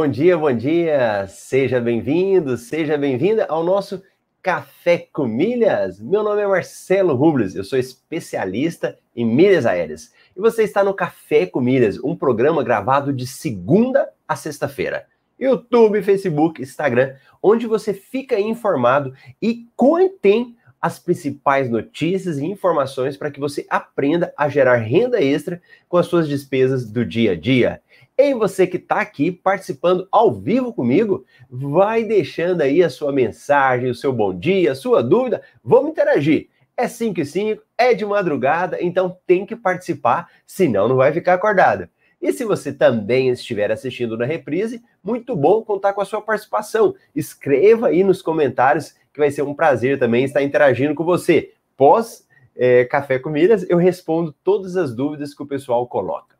[0.00, 1.26] Bom dia, bom dia.
[1.28, 4.02] Seja bem-vindo, seja bem-vinda ao nosso
[4.42, 6.00] Café com Milhas.
[6.00, 10.10] Meu nome é Marcelo Rubles, eu sou especialista em milhas aéreas.
[10.34, 15.06] E você está no Café com Milhas, um programa gravado de segunda a sexta-feira.
[15.38, 23.30] YouTube, Facebook, Instagram, onde você fica informado e contém as principais notícias e informações para
[23.30, 27.82] que você aprenda a gerar renda extra com as suas despesas do dia a dia.
[28.22, 33.88] E você que está aqui participando ao vivo comigo, vai deixando aí a sua mensagem,
[33.88, 35.40] o seu bom dia, a sua dúvida.
[35.64, 36.50] Vamos interagir.
[36.76, 41.32] É 5 e 5, é de madrugada, então tem que participar, senão não vai ficar
[41.32, 41.88] acordado.
[42.20, 46.94] E se você também estiver assistindo na reprise, muito bom contar com a sua participação.
[47.16, 51.54] Escreva aí nos comentários que vai ser um prazer também estar interagindo com você.
[51.74, 56.39] Pós é, Café com Milhas, eu respondo todas as dúvidas que o pessoal coloca.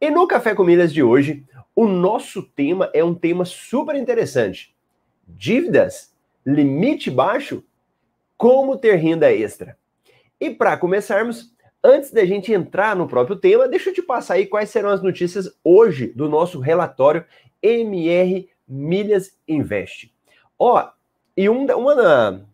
[0.00, 1.44] E no Café com Milhas de hoje,
[1.76, 4.74] o nosso tema é um tema super interessante.
[5.28, 7.62] Dívidas, limite baixo,
[8.34, 9.76] como ter renda extra.
[10.40, 14.46] E para começarmos, antes da gente entrar no próprio tema, deixa eu te passar aí
[14.46, 17.22] quais serão as notícias hoje do nosso relatório
[17.62, 20.10] MR Milhas Invest.
[20.58, 20.88] Ó,
[21.36, 22.46] e um, uma,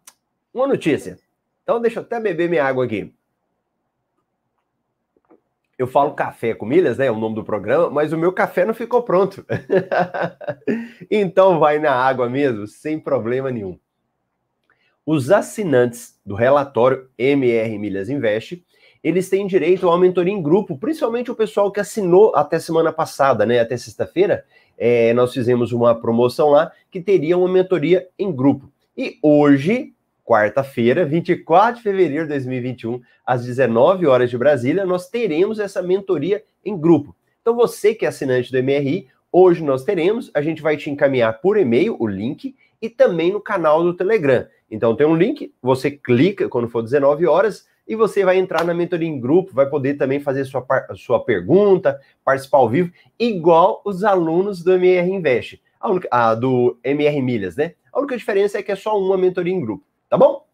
[0.53, 1.17] uma notícia.
[1.63, 3.15] Então, deixa eu até beber minha água aqui.
[5.79, 7.07] Eu falo café com milhas, né?
[7.07, 9.45] É o nome do programa, mas o meu café não ficou pronto.
[11.11, 13.79] então vai na água mesmo, sem problema nenhum.
[15.05, 18.65] Os assinantes do relatório MR Milhas Invest,
[19.05, 22.93] eles têm direito a uma mentoria em grupo, principalmente o pessoal que assinou até semana
[22.93, 23.61] passada, né?
[23.61, 24.45] Até sexta-feira,
[24.79, 28.73] é, nós fizemos uma promoção lá que teria uma mentoria em grupo.
[28.97, 29.95] E hoje,
[30.27, 36.43] quarta-feira, 24 de fevereiro de 2021, às 19 horas de Brasília, nós teremos essa mentoria
[36.65, 37.15] em grupo.
[37.41, 41.41] Então, você que é assinante do MRI, hoje nós teremos, a gente vai te encaminhar
[41.41, 44.45] por e-mail o link e também no canal do Telegram.
[44.69, 48.75] Então, tem um link, você clica quando for 19 horas e você vai entrar na
[48.75, 50.67] mentoria em grupo, vai poder também fazer sua,
[50.97, 57.23] sua pergunta, participar ao vivo, igual os alunos do MR Invest, a, a do MR
[57.23, 57.75] Milhas, né?
[57.93, 60.47] A única diferença é que é só uma mentoria em grupo, tá bom?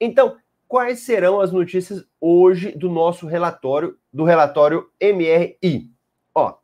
[0.00, 0.36] Então,
[0.66, 5.90] quais serão as notícias hoje do nosso relatório, do relatório MRI?
[6.34, 6.54] Ó,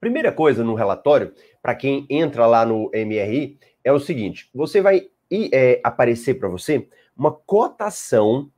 [0.00, 1.32] primeira coisa no relatório,
[1.62, 6.88] para quem entra lá no MRI, é o seguinte: você vai é, aparecer para você
[7.16, 8.50] uma cotação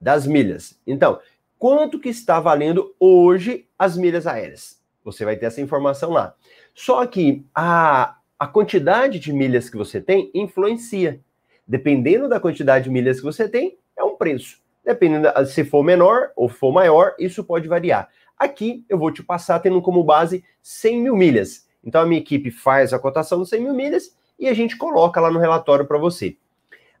[0.00, 0.78] das milhas.
[0.86, 1.18] Então,
[1.58, 4.82] quanto que está valendo hoje as milhas aéreas?
[5.02, 6.34] Você vai ter essa informação lá.
[6.74, 11.20] Só que a a quantidade de milhas que você tem influencia.
[11.66, 14.58] Dependendo da quantidade de milhas que você tem, é um preço.
[14.84, 18.08] Dependendo se for menor ou for maior, isso pode variar.
[18.38, 21.66] Aqui eu vou te passar tendo como base 100 mil milhas.
[21.82, 25.20] Então a minha equipe faz a cotação de 100 mil milhas e a gente coloca
[25.20, 26.36] lá no relatório para você.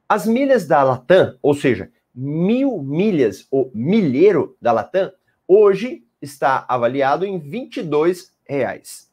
[0.08, 5.12] As milhas da Latam, ou seja, mil milhas, o milheiro da Latam,
[5.48, 9.10] hoje está avaliado em 22 reais.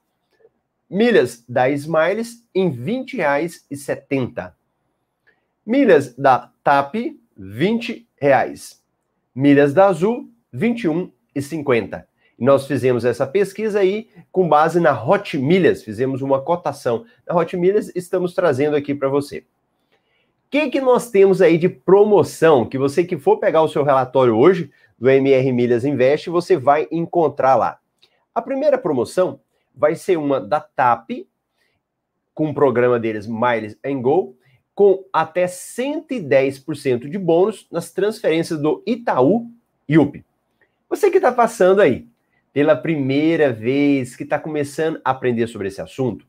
[0.89, 4.53] Milhas da Smiles em R$ 20,70.
[5.65, 6.95] Milhas da TAP,
[7.37, 8.81] 20 reais.
[9.33, 12.05] Milhas da Azul, R$ 21,50.
[12.37, 17.05] Nós fizemos essa pesquisa aí com base na Hot Milhas, fizemos uma cotação.
[17.27, 19.39] Na Hot Milhas estamos trazendo aqui para você.
[19.39, 19.43] O
[20.49, 22.65] que, que nós temos aí de promoção?
[22.65, 26.87] Que você que for pegar o seu relatório hoje do MR Milhas Invest, você vai
[26.91, 27.79] encontrar lá.
[28.33, 29.39] A primeira promoção
[29.75, 31.27] vai ser uma da TAP,
[32.33, 34.35] com o programa deles Miles and Go,
[34.81, 39.45] com até 110% de bônus nas transferências do Itaú
[39.87, 40.25] Yupi.
[40.89, 42.07] Você que está passando aí
[42.51, 46.25] pela primeira vez, que está começando a aprender sobre esse assunto,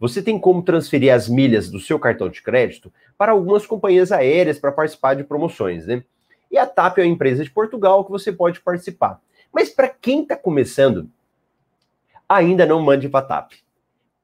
[0.00, 4.58] você tem como transferir as milhas do seu cartão de crédito para algumas companhias aéreas
[4.58, 6.02] para participar de promoções, né?
[6.50, 9.20] E a TAP é uma empresa de Portugal que você pode participar.
[9.52, 11.08] Mas para quem está começando,
[12.28, 13.52] ainda não mande para a TAP.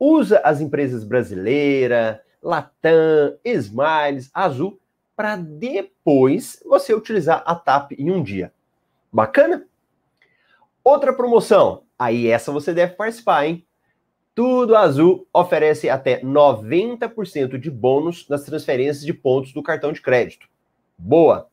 [0.01, 4.81] Usa as empresas brasileiras, Latam, Smiles, Azul,
[5.17, 8.53] para depois você utilizar a TAP em um dia.
[9.13, 9.67] Bacana?
[10.85, 13.67] Outra promoção, aí essa você deve participar, hein?
[14.35, 20.49] Tudo Azul oferece até 90% de bônus nas transferências de pontos do cartão de crédito.
[20.97, 21.49] Boa!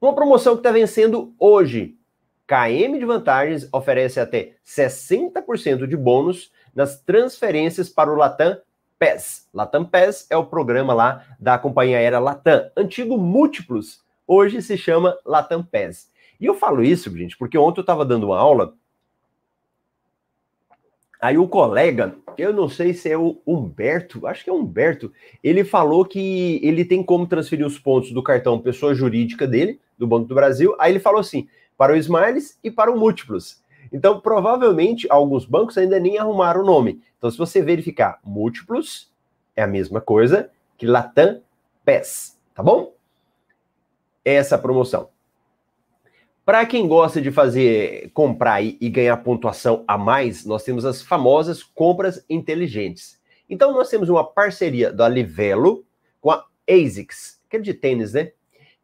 [0.00, 1.96] Uma promoção que está vencendo hoje.
[2.46, 8.56] KM de Vantagens oferece até 60% de bônus nas transferências para o Latam
[8.98, 9.48] PES.
[9.52, 15.16] Latam PES é o programa lá da companhia aérea Latam, antigo Múltiplos, hoje se chama
[15.24, 16.10] Latam PES.
[16.40, 18.74] E eu falo isso, gente, porque ontem eu estava dando uma aula
[21.20, 25.12] Aí o colega, eu não sei se é o Humberto, acho que é o Humberto,
[25.42, 30.06] ele falou que ele tem como transferir os pontos do cartão pessoa jurídica dele, do
[30.06, 30.76] Banco do Brasil.
[30.78, 33.60] Aí ele falou assim: para o Smiles e para o Múltiplos.
[33.92, 37.02] Então, provavelmente, alguns bancos ainda nem arrumaram o nome.
[37.16, 39.12] Então, se você verificar Múltiplos,
[39.56, 41.42] é a mesma coisa que Latam
[41.84, 42.94] PES, tá bom?
[44.24, 45.08] Essa promoção.
[46.44, 51.62] Para quem gosta de fazer, comprar e, ganhar pontuação a mais, nós temos as famosas
[51.62, 53.20] compras inteligentes.
[53.50, 55.84] Então, nós temos uma parceria da Livelo
[56.20, 58.32] com a ASICS, que é de tênis, né?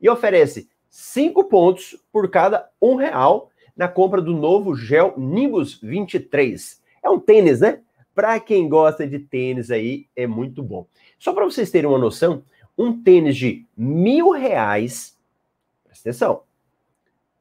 [0.01, 6.81] E oferece 5 pontos por cada um real na compra do novo gel Nimbus 23.
[7.03, 7.81] É um tênis, né?
[8.15, 10.87] Para quem gosta de tênis aí, é muito bom.
[11.19, 12.45] Só para vocês terem uma noção,
[12.79, 15.19] um tênis de mil reais,
[15.85, 16.43] presta atenção,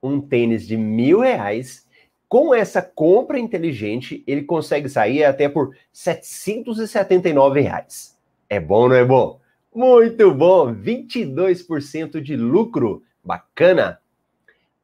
[0.02, 1.88] um tênis de mil reais,
[2.28, 8.18] com essa compra inteligente, ele consegue sair até por 779 reais.
[8.50, 9.40] É bom, não é bom?
[9.74, 10.74] Muito bom!
[10.74, 14.00] 22% de lucro Bacana?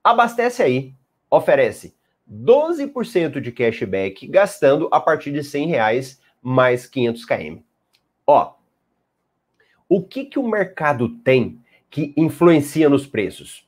[0.04, 0.94] Abastece aí.
[1.30, 1.96] Oferece
[2.30, 7.58] 12% de cashback gastando a partir de 100 reais mais 500 km.
[8.26, 8.54] Ó,
[9.88, 11.60] o que, que o mercado tem
[11.90, 13.68] que influencia nos preços?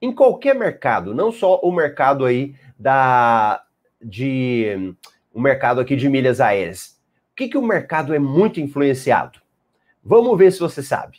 [0.00, 3.64] Em qualquer mercado, não só o mercado aí da
[4.00, 4.94] de
[5.32, 7.00] o mercado aqui de milhas aéreas.
[7.32, 9.40] O que, que o mercado é muito influenciado?
[10.02, 11.18] Vamos ver se você sabe.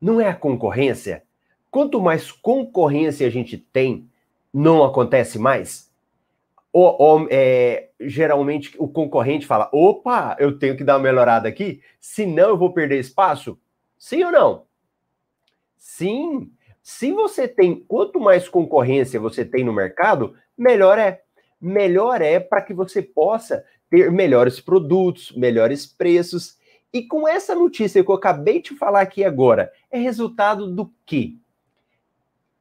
[0.00, 1.22] Não é a concorrência?
[1.70, 4.10] Quanto mais concorrência a gente tem,
[4.56, 5.92] não acontece mais?
[6.72, 11.82] Ou, ou é, geralmente o concorrente fala: opa, eu tenho que dar uma melhorada aqui,
[12.00, 13.58] senão eu vou perder espaço?
[13.98, 14.64] Sim ou não?
[15.76, 16.50] Sim.
[16.82, 21.22] Se você tem, quanto mais concorrência você tem no mercado, melhor é.
[21.60, 26.56] Melhor é para que você possa ter melhores produtos, melhores preços.
[26.92, 31.34] E com essa notícia que eu acabei de falar aqui agora, é resultado do quê?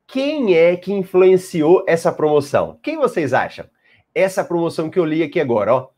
[0.07, 2.79] Quem é que influenciou essa promoção?
[2.81, 3.69] Quem vocês acham?
[4.13, 5.89] Essa promoção que eu li aqui agora, ó.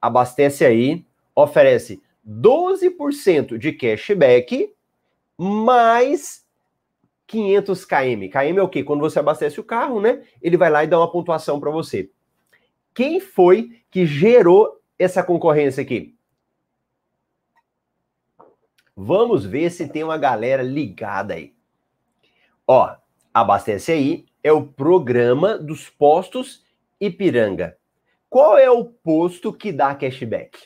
[0.00, 1.04] Abastece aí,
[1.34, 4.72] oferece 12% de cashback
[5.36, 6.44] mais
[7.26, 8.28] 500 km.
[8.30, 8.82] KM é o quê?
[8.82, 10.22] Quando você abastece o carro, né?
[10.42, 12.10] Ele vai lá e dá uma pontuação para você.
[12.92, 16.16] Quem foi que gerou essa concorrência aqui?
[18.96, 21.54] Vamos ver se tem uma galera ligada aí.
[22.66, 22.94] Ó,
[23.32, 26.64] Abastece Aí é o programa dos postos
[27.00, 27.76] Ipiranga.
[28.28, 30.58] Qual é o posto que dá cashback?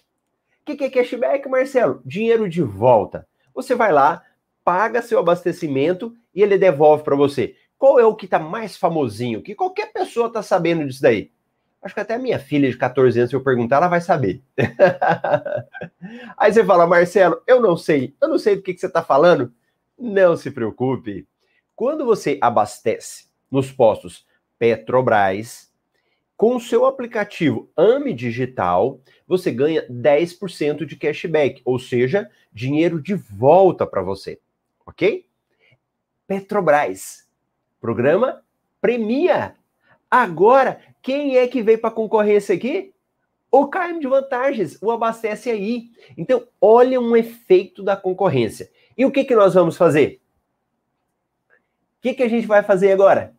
[0.62, 2.00] O que, que é cashback, Marcelo?
[2.04, 3.26] Dinheiro de volta.
[3.54, 4.22] Você vai lá,
[4.64, 7.54] paga seu abastecimento e ele devolve para você.
[7.76, 9.42] Qual é o que está mais famosinho?
[9.42, 11.30] Que qualquer pessoa está sabendo disso daí.
[11.82, 14.42] Acho que até a minha filha de 14 anos, se eu perguntar, ela vai saber.
[16.34, 18.16] Aí você fala, Marcelo, eu não sei.
[18.22, 19.52] Eu não sei do que, que você está falando.
[19.98, 21.28] Não se preocupe.
[21.76, 24.26] Quando você abastece nos postos
[24.58, 25.72] Petrobras,
[26.36, 33.14] com o seu aplicativo AME Digital, você ganha 10% de cashback, ou seja, dinheiro de
[33.14, 34.40] volta para você,
[34.86, 35.26] ok?
[36.26, 37.28] Petrobras,
[37.80, 38.42] programa
[38.80, 39.54] premia.
[40.10, 42.92] Agora, quem é que veio para a concorrência aqui?
[43.50, 45.90] O KM de Vantagens, o Abastece Aí.
[46.18, 48.70] Então, olha um efeito da concorrência.
[48.98, 50.20] E o que, que nós vamos fazer?
[52.04, 53.32] Que, que a gente vai fazer agora?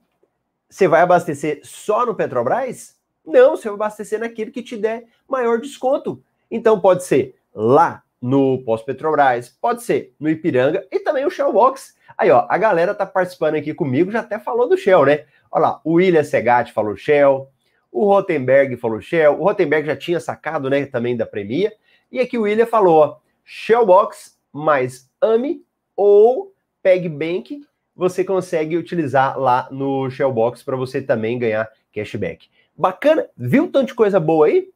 [0.68, 2.96] Você vai abastecer só no Petrobras?
[3.24, 6.24] Não, você vai abastecer naquele que te der maior desconto.
[6.50, 11.96] Então pode ser lá no Pós-Petrobras, pode ser no Ipiranga e também o Shell Box.
[12.18, 15.26] Aí, ó, a galera tá participando aqui comigo, já até falou do Shell, né?
[15.52, 17.48] Olha lá, o William Segatti falou Shell,
[17.92, 21.72] o Rotenberg falou Shell, o Rotenberg já tinha sacado, né, também da Premia.
[22.12, 25.64] E aqui o William falou, ó, Shell Box mais AMI
[25.96, 27.64] ou PegBank
[27.96, 32.50] você consegue utilizar lá no Shellbox para você também ganhar cashback.
[32.78, 33.28] Bacana?
[33.38, 34.70] Viu tanto de coisa boa aí?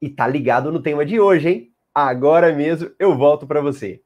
[0.00, 1.72] E tá ligado no tema de hoje, hein?
[1.94, 4.02] Agora mesmo eu volto para você.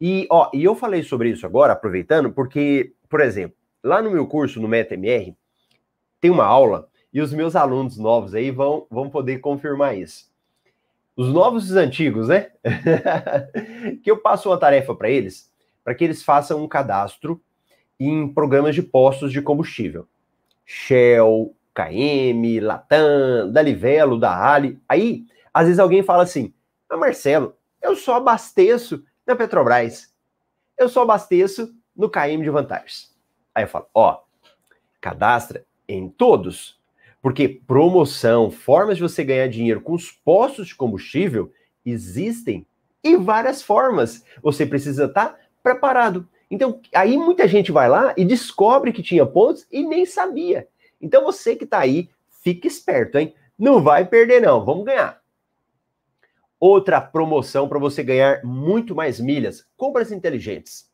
[0.00, 4.26] E ó, e eu falei sobre isso agora, aproveitando, porque, por exemplo, lá no meu
[4.26, 5.36] curso no MetaMR
[6.20, 10.30] tem uma aula e os meus alunos novos aí vão, vão poder confirmar isso.
[11.16, 12.50] Os novos e os antigos, né?
[14.02, 15.52] que eu passo uma tarefa para eles,
[15.84, 17.40] para que eles façam um cadastro
[18.00, 20.08] em programas de postos de combustível.
[20.64, 24.80] Shell, KM, Latam, da Livelo, da Ali.
[24.88, 26.54] Aí, às vezes alguém fala assim:
[26.88, 30.12] ah, Marcelo, eu só abasteço na Petrobras.
[30.78, 33.14] Eu só abasteço no KM de vantagens.
[33.54, 34.20] Aí eu falo: ó,
[35.00, 36.80] cadastra em todos.
[37.22, 41.52] Porque promoção, formas de você ganhar dinheiro com os postos de combustível
[41.84, 42.66] existem
[43.04, 44.24] e várias formas.
[44.42, 46.26] Você precisa estar preparado.
[46.50, 50.66] Então, aí muita gente vai lá e descobre que tinha pontos e nem sabia.
[51.00, 52.10] Então, você que está aí,
[52.42, 53.34] fique esperto, hein?
[53.58, 54.64] Não vai perder, não.
[54.64, 55.20] Vamos ganhar.
[56.58, 60.90] Outra promoção para você ganhar muito mais milhas: compras inteligentes.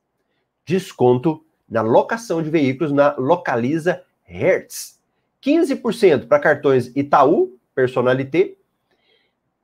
[0.65, 5.01] Desconto na locação de veículos na Localiza Hertz.
[5.43, 8.57] 15% para cartões Itaú, Personalité,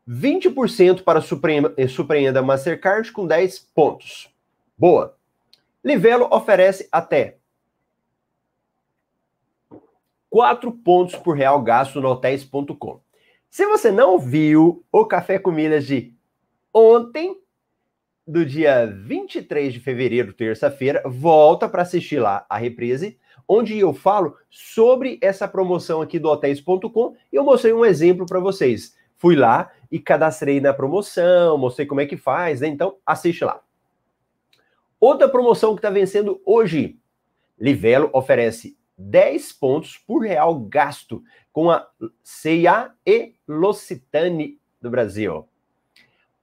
[0.08, 1.20] 20% para
[1.76, 4.30] eh, surpreenda Mastercard com 10 pontos.
[4.76, 5.16] Boa.
[5.84, 7.38] Livelo oferece até
[10.30, 13.00] 4 pontos por real gasto no hotéis.com.
[13.50, 16.14] Se você não viu o Café com Milhas de
[16.72, 17.36] ontem,
[18.26, 24.36] do dia 23 de fevereiro, terça-feira, volta para assistir lá a reprise, onde eu falo
[24.48, 28.96] sobre essa promoção aqui do hotéis.com e eu mostrei um exemplo para vocês.
[29.18, 32.68] Fui lá e cadastrei na promoção, mostrei como é que faz, né?
[32.68, 33.60] Então, assiste lá.
[35.02, 36.96] Outra promoção que está vencendo hoje.
[37.58, 41.88] Livelo oferece 10 pontos por real gasto com a
[42.22, 45.48] CIA e L'Occitane do Brasil.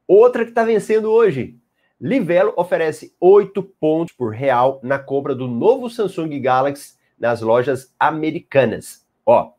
[0.05, 1.57] Outra que está vencendo hoje.
[2.01, 9.07] Livelo oferece 8 pontos por real na compra do novo Samsung Galaxy nas lojas americanas.
[9.25, 9.53] Ó,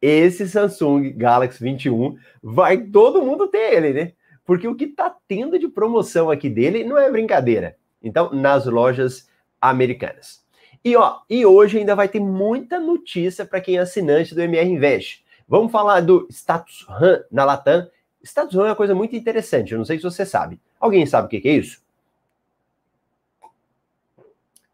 [0.00, 4.12] esse Samsung Galaxy 21 vai todo mundo ter ele, né?
[4.44, 7.76] Porque o que está tendo de promoção aqui dele não é brincadeira.
[8.02, 9.28] Então, nas lojas
[9.60, 10.44] americanas.
[10.84, 14.70] E ó, e hoje ainda vai ter muita notícia para quem é assinante do MR
[14.70, 15.24] Invest.
[15.48, 17.88] Vamos falar do status RAM na Latam.
[18.22, 20.60] Status RAM é uma coisa muito interessante, eu não sei se você sabe.
[20.78, 21.82] Alguém sabe o que é isso?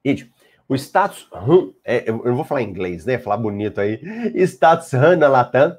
[0.04, 0.30] Gente,
[0.68, 3.18] o status RAM, é, eu não vou falar em inglês, né?
[3.18, 4.00] Falar bonito aí.
[4.34, 5.76] Status RAM na Latam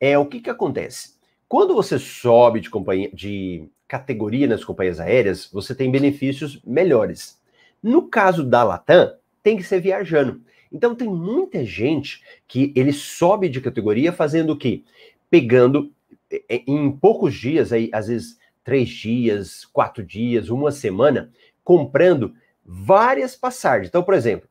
[0.00, 1.16] é o que que acontece?
[1.48, 7.40] Quando você sobe de companhia, de categoria nas companhias aéreas, você tem benefícios melhores.
[7.82, 10.42] No caso da Latam, tem que ser viajando.
[10.70, 14.82] Então tem muita gente que ele sobe de categoria fazendo o quê?
[15.30, 15.90] Pegando
[16.30, 21.32] é, é, em poucos dias, aí, às vezes três dias, quatro dias, uma semana,
[21.64, 23.88] comprando várias passagens.
[23.88, 24.46] Então, por exemplo,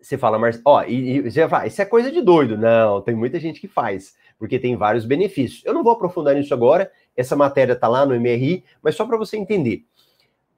[0.00, 2.56] você fala, mas, ó, e, e você fala, isso é coisa de doido.
[2.56, 5.64] Não, tem muita gente que faz, porque tem vários benefícios.
[5.64, 9.16] Eu não vou aprofundar nisso agora, essa matéria tá lá no MRI, mas só para
[9.16, 9.84] você entender.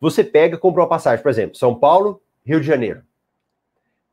[0.00, 3.02] Você pega, compra uma passagem, por exemplo, São Paulo, Rio de Janeiro.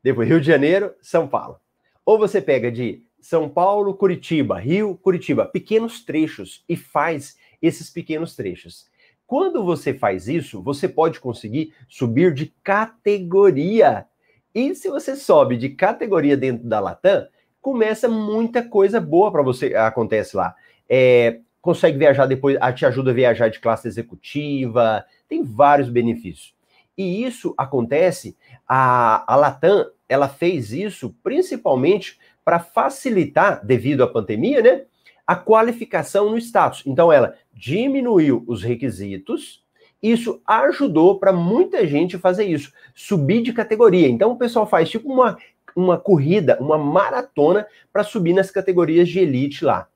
[0.03, 1.59] Depois Rio de Janeiro, São Paulo.
[2.05, 8.35] Ou você pega de São Paulo, Curitiba, Rio, Curitiba, pequenos trechos e faz esses pequenos
[8.35, 8.87] trechos.
[9.25, 14.05] Quando você faz isso, você pode conseguir subir de categoria.
[14.53, 17.27] E se você sobe de categoria dentro da Latam,
[17.65, 20.53] começa muita coisa boa para você acontece lá.
[20.87, 26.53] É, consegue viajar depois, te ajuda a viajar de classe executiva, tem vários benefícios.
[26.95, 34.61] E isso acontece, a, a Latam, ela fez isso principalmente para facilitar, devido à pandemia,
[34.61, 34.83] né?
[35.25, 36.83] A qualificação no status.
[36.85, 39.65] Então, ela diminuiu os requisitos,
[40.03, 44.07] isso ajudou para muita gente fazer isso, subir de categoria.
[44.07, 45.35] Então, o pessoal faz tipo uma,
[45.75, 49.87] uma corrida, uma maratona para subir nas categorias de elite lá.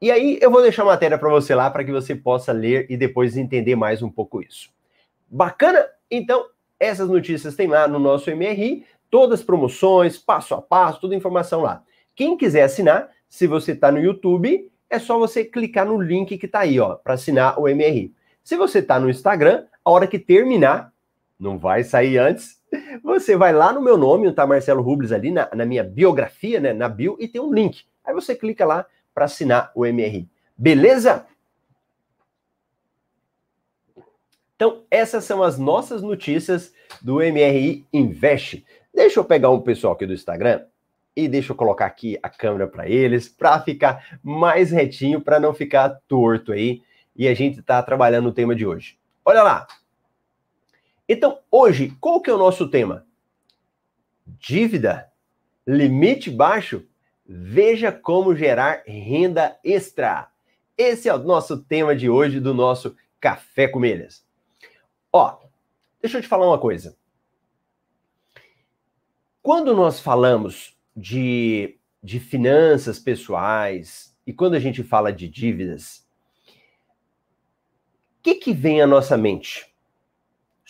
[0.00, 2.86] E aí eu vou deixar a matéria para você lá para que você possa ler
[2.88, 4.70] e depois entender mais um pouco isso.
[5.28, 5.86] Bacana?
[6.10, 6.46] Então,
[6.78, 11.18] essas notícias tem lá no nosso MRI, todas as promoções, passo a passo, toda a
[11.18, 11.82] informação lá.
[12.14, 16.46] Quem quiser assinar, se você está no YouTube, é só você clicar no link que
[16.46, 18.14] está aí, ó, para assinar o MRI.
[18.42, 20.92] Se você está no Instagram, a hora que terminar,
[21.40, 22.60] não vai sair antes,
[23.02, 26.72] você vai lá no meu nome, tá Marcelo Rubles ali na, na minha biografia, né,
[26.72, 27.84] na bio, e tem um link.
[28.04, 30.28] Aí você clica lá, para assinar o MRI.
[30.56, 31.26] Beleza?
[34.56, 38.64] Então, essas são as nossas notícias do MRI Invest.
[38.94, 40.64] Deixa eu pegar um pessoal aqui do Instagram
[41.16, 45.54] e deixa eu colocar aqui a câmera para eles, para ficar mais retinho, para não
[45.54, 46.82] ficar torto aí.
[47.16, 48.98] E a gente está trabalhando no tema de hoje.
[49.24, 49.66] Olha lá.
[51.12, 53.04] Então, hoje, qual que é o nosso tema?
[54.24, 55.12] Dívida,
[55.66, 56.86] limite baixo
[57.32, 60.32] Veja como gerar renda extra.
[60.76, 64.26] Esse é o nosso tema de hoje do nosso Café com Milhas.
[65.12, 65.38] Ó,
[66.02, 66.96] deixa eu te falar uma coisa.
[69.40, 76.04] Quando nós falamos de, de finanças pessoais e quando a gente fala de dívidas,
[78.18, 79.69] o que, que vem à nossa mente?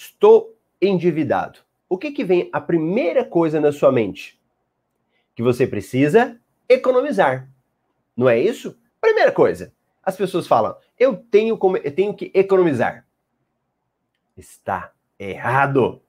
[0.01, 1.59] Estou endividado.
[1.87, 4.41] O que, que vem a primeira coisa na sua mente?
[5.35, 7.51] Que você precisa economizar.
[8.17, 8.81] Não é isso?
[8.99, 13.07] Primeira coisa, as pessoas falam, eu tenho, como, eu tenho que economizar.
[14.39, 16.01] Está errado.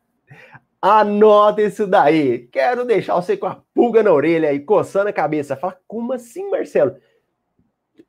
[0.81, 2.47] Anota isso daí.
[2.47, 5.57] Quero deixar você com a pulga na orelha e coçando a cabeça.
[5.57, 6.95] Fala, como assim, Marcelo?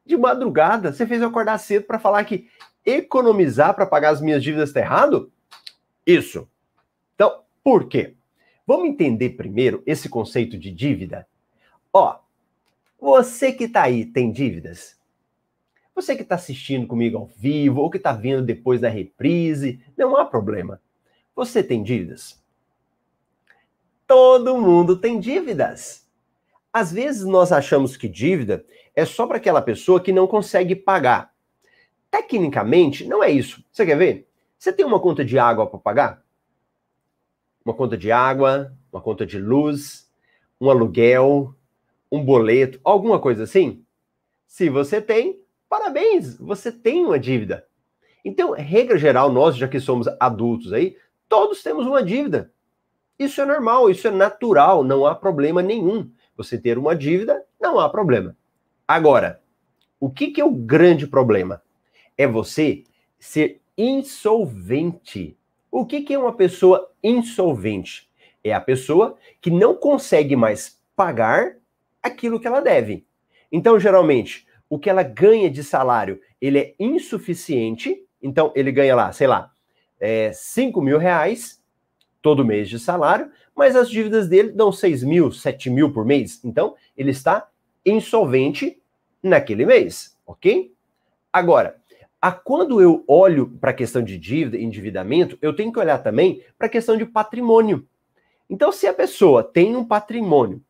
[0.07, 2.47] De madrugada, você fez eu acordar cedo para falar que
[2.87, 5.33] economizar para pagar as minhas dívidas está errado?
[6.07, 6.49] Isso.
[7.15, 8.15] Então, por quê?
[8.67, 11.27] Vamos entender primeiro esse conceito de dívida?
[11.93, 12.19] Ó,
[13.01, 14.97] você que está aí tem dívidas?
[15.95, 20.17] Você que está assistindo comigo ao vivo ou que está vendo depois da reprise, não
[20.17, 20.81] há problema.
[21.35, 22.43] Você tem dívidas?
[24.07, 26.07] Todo mundo tem dívidas.
[26.73, 31.35] Às vezes nós achamos que dívida é só para aquela pessoa que não consegue pagar.
[32.11, 33.65] Tecnicamente, não é isso.
[33.71, 34.29] Você quer ver?
[34.63, 36.23] Você tem uma conta de água para pagar?
[37.65, 40.09] Uma conta de água, uma conta de luz,
[40.61, 41.53] um aluguel,
[42.13, 43.85] um boleto, alguma coisa assim?
[44.47, 47.67] Se você tem, parabéns, você tem uma dívida.
[48.25, 50.97] Então, regra geral, nós, já que somos adultos aí,
[51.29, 52.53] todos temos uma dívida.
[53.19, 56.09] Isso é normal, isso é natural, não há problema nenhum.
[56.37, 58.37] Você ter uma dívida, não há problema.
[58.87, 59.43] Agora,
[59.99, 61.61] o que, que é o grande problema?
[62.17, 62.85] É você
[63.19, 65.37] ser insolvente.
[65.71, 68.11] O que, que é uma pessoa insolvente?
[68.45, 71.57] É a pessoa que não consegue mais pagar
[72.03, 73.07] aquilo que ela deve.
[73.51, 78.05] Então, geralmente, o que ela ganha de salário, ele é insuficiente.
[78.23, 79.53] Então, ele ganha lá, sei lá,
[80.01, 81.63] é, 5 mil reais
[82.21, 86.41] todo mês de salário, mas as dívidas dele dão 6 mil, 7 mil por mês.
[86.45, 87.49] Então, ele está
[87.85, 88.81] insolvente
[89.23, 90.73] naquele mês, ok?
[91.33, 91.82] Agora,
[92.23, 96.41] a quando eu olho para a questão de dívida, endividamento, eu tenho que olhar também
[96.57, 97.85] para a questão de patrimônio.
[98.49, 100.63] Então, se a pessoa tem um patrimônio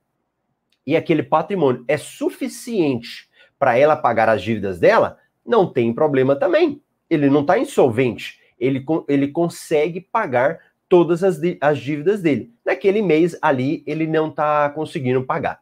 [0.87, 6.81] e aquele patrimônio é suficiente para ela pagar as dívidas dela, não tem problema também.
[7.11, 12.51] Ele não está insolvente, ele, ele consegue pagar todas as, as dívidas dele.
[12.65, 15.61] Naquele mês ali, ele não está conseguindo pagar.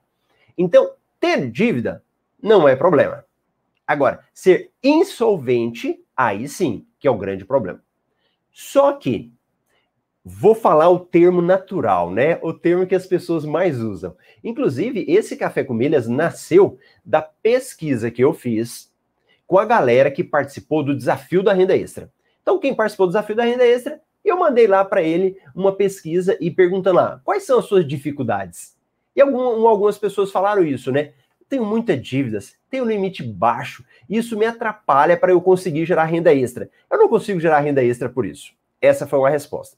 [0.57, 2.05] Então, ter dívida
[2.41, 3.25] não é problema.
[3.91, 7.83] Agora, ser insolvente, aí sim, que é o grande problema.
[8.53, 9.33] Só que,
[10.25, 12.39] vou falar o termo natural, né?
[12.41, 14.17] O termo que as pessoas mais usam.
[14.45, 18.93] Inclusive, esse Café com Milhas nasceu da pesquisa que eu fiz
[19.45, 22.13] com a galera que participou do desafio da renda extra.
[22.43, 26.39] Então, quem participou do desafio da renda extra, eu mandei lá para ele uma pesquisa
[26.41, 28.77] e perguntando lá, quais são as suas dificuldades?
[29.17, 31.13] E algum, algumas pessoas falaram isso, né?
[31.51, 36.33] Tenho muitas dívidas, tenho um limite baixo, isso me atrapalha para eu conseguir gerar renda
[36.33, 36.71] extra.
[36.89, 38.55] Eu não consigo gerar renda extra por isso.
[38.81, 39.77] Essa foi uma resposta.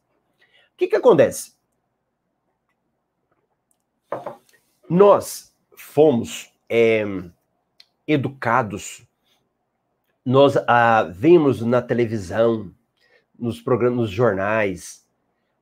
[0.75, 1.55] O que, que acontece?
[4.89, 7.05] Nós fomos é,
[8.07, 9.07] educados,
[10.23, 12.71] nós ah, vemos na televisão,
[13.39, 15.09] nos programas, nos jornais,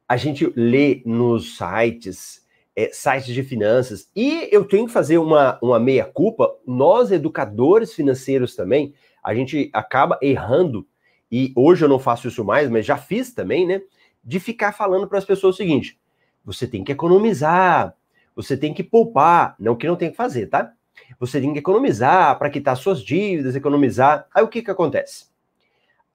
[0.08, 2.39] a gente lê nos sites,
[2.76, 4.10] é, sites de finanças.
[4.14, 6.54] E eu tenho que fazer uma, uma meia-culpa.
[6.66, 10.86] Nós, educadores financeiros também, a gente acaba errando,
[11.30, 13.80] e hoje eu não faço isso mais, mas já fiz também, né?
[14.22, 15.98] De ficar falando para as pessoas o seguinte:
[16.44, 17.94] você tem que economizar,
[18.34, 19.54] você tem que poupar.
[19.58, 20.72] Não que não tem que fazer, tá?
[21.18, 24.26] Você tem que economizar para quitar suas dívidas, economizar.
[24.34, 25.26] Aí o que, que acontece?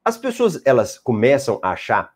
[0.04, 2.14] As pessoas elas começam a achar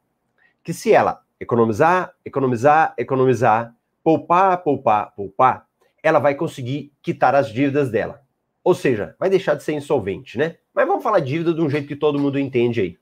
[0.63, 5.67] que se ela economizar, economizar, economizar, poupar, poupar, poupar,
[6.01, 8.21] ela vai conseguir quitar as dívidas dela.
[8.63, 10.57] Ou seja, vai deixar de ser insolvente, né?
[10.73, 12.99] Mas vamos falar dívida de um jeito que todo mundo entende aí.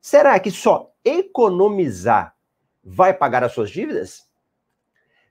[0.00, 2.34] Será que só economizar
[2.84, 4.28] vai pagar as suas dívidas?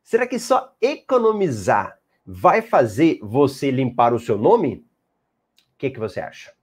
[0.03, 4.85] Será que só economizar vai fazer você limpar o seu nome?
[5.73, 6.53] O que, que você acha?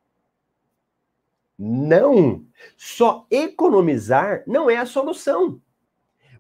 [1.59, 2.45] Não!
[2.77, 5.61] Só economizar não é a solução.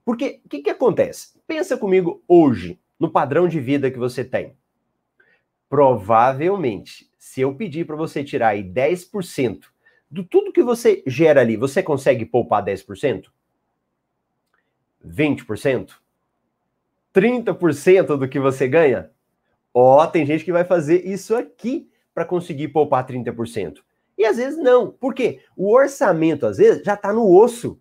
[0.04, 1.38] Porque o que, que acontece?
[1.46, 4.56] Pensa comigo hoje, no padrão de vida que você tem.
[5.68, 9.64] Provavelmente, se eu pedir para você tirar aí 10%
[10.10, 13.26] do tudo que você gera ali, você consegue poupar 10%?
[15.04, 15.90] 20%?
[17.14, 19.10] 30% do que você ganha?
[19.72, 23.78] Ó, oh, tem gente que vai fazer isso aqui para conseguir poupar 30%.
[24.18, 24.90] E às vezes não.
[24.90, 25.40] Por quê?
[25.56, 27.80] O orçamento, às vezes, já está no osso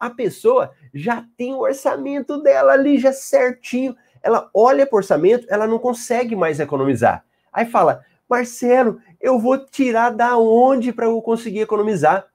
[0.00, 3.94] a pessoa já tem o orçamento dela ali já certinho.
[4.22, 7.22] Ela olha para o orçamento, ela não consegue mais economizar.
[7.52, 12.26] Aí fala, Marcelo, eu vou tirar da onde para eu conseguir economizar?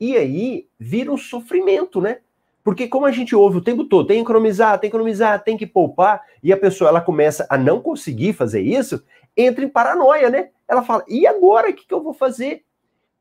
[0.00, 2.18] E aí vira um sofrimento, né?
[2.64, 5.56] Porque como a gente ouve o tempo todo, tem que economizar, tem que economizar, tem
[5.56, 9.04] que poupar, e a pessoa ela começa a não conseguir fazer isso,
[9.36, 10.48] entra em paranoia, né?
[10.66, 12.64] Ela fala: "E agora o que, que eu vou fazer?"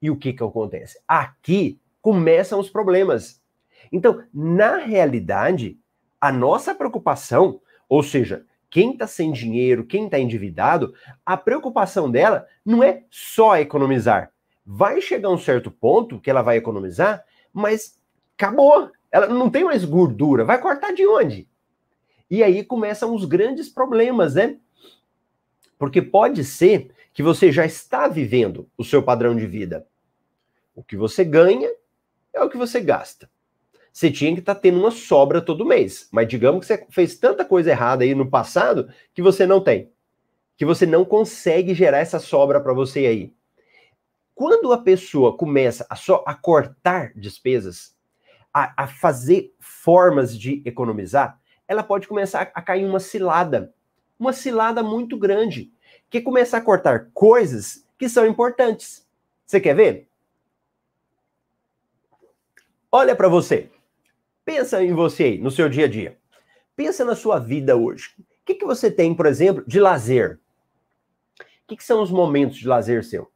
[0.02, 0.98] E o que que acontece?
[1.08, 3.43] Aqui começam os problemas.
[3.94, 5.80] Então, na realidade,
[6.20, 12.48] a nossa preocupação, ou seja, quem está sem dinheiro, quem está endividado, a preocupação dela
[12.66, 14.32] não é só economizar.
[14.66, 18.00] Vai chegar um certo ponto que ela vai economizar, mas
[18.36, 18.90] acabou.
[19.12, 20.44] Ela não tem mais gordura.
[20.44, 21.48] Vai cortar de onde?
[22.32, 24.58] E aí começam os grandes problemas, né?
[25.78, 29.86] Porque pode ser que você já está vivendo o seu padrão de vida.
[30.74, 31.70] O que você ganha
[32.34, 33.30] é o que você gasta.
[33.94, 36.10] Você tinha que estar tá tendo uma sobra todo mês.
[36.12, 39.92] Mas digamos que você fez tanta coisa errada aí no passado que você não tem.
[40.58, 43.32] Que você não consegue gerar essa sobra para você aí.
[44.34, 47.96] Quando a pessoa começa a só a cortar despesas,
[48.52, 53.76] a, a fazer formas de economizar, ela pode começar a cair uma cilada,
[54.20, 55.72] uma cilada muito grande,
[56.10, 59.08] que é começar a cortar coisas que são importantes.
[59.46, 60.08] Você quer ver?
[62.92, 63.70] Olha para você.
[64.46, 66.18] Pensa em você aí, no seu dia a dia.
[66.76, 68.10] Pensa na sua vida hoje.
[68.20, 70.40] O que, que você tem, por exemplo, de lazer?
[71.40, 73.32] O que, que são os momentos de lazer seu?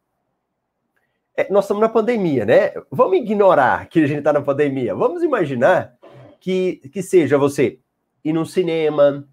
[1.36, 2.74] É, nós estamos na pandemia, né?
[2.92, 4.96] Vamos ignorar que a gente está na pandemia.
[4.96, 5.96] Vamos imaginar
[6.42, 7.80] que, que seja você
[8.24, 9.28] ir no cinema,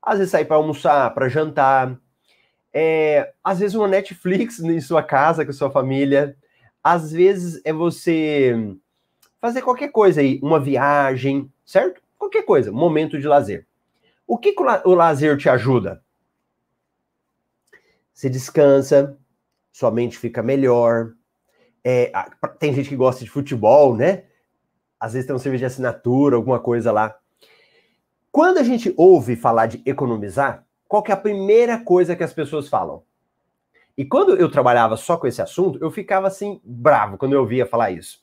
[0.00, 1.98] às vezes sair para almoçar, para jantar,
[2.72, 6.36] é, às vezes uma Netflix em sua casa com sua família,
[6.82, 8.76] às vezes é você
[9.42, 12.00] fazer qualquer coisa aí, uma viagem, certo?
[12.16, 13.66] Qualquer coisa, momento de lazer.
[14.24, 16.00] O que, que o lazer te ajuda?
[18.14, 19.18] Você descansa,
[19.72, 21.14] sua mente fica melhor,
[21.82, 22.12] é,
[22.60, 24.26] tem gente que gosta de futebol, né?
[25.00, 27.12] Às vezes tem um serviço de assinatura, alguma coisa lá.
[28.30, 32.68] Quando a gente ouve falar de economizar, qual é a primeira coisa que as pessoas
[32.68, 33.02] falam?
[33.98, 37.66] E quando eu trabalhava só com esse assunto, eu ficava assim, bravo quando eu ouvia
[37.66, 38.22] falar isso.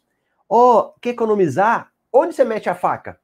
[0.50, 1.92] Oh, quer economizar?
[2.12, 3.20] Onde você mete a faca?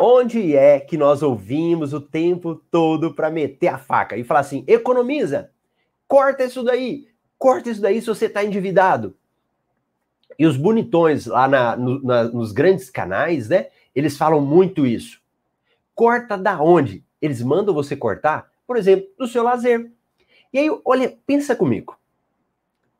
[0.00, 4.64] Onde é que nós ouvimos o tempo todo para meter a faca e falar assim:
[4.66, 5.50] economiza,
[6.06, 9.14] corta isso daí, corta isso daí se você está endividado.
[10.38, 13.68] E os bonitões lá na, no, na, nos grandes canais, né?
[13.94, 15.20] Eles falam muito isso.
[15.94, 17.04] Corta da onde?
[17.20, 19.90] Eles mandam você cortar, por exemplo, do seu lazer.
[20.52, 21.97] E aí, olha, pensa comigo.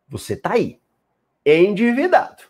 [0.09, 0.81] Você tá aí,
[1.45, 2.45] endividado.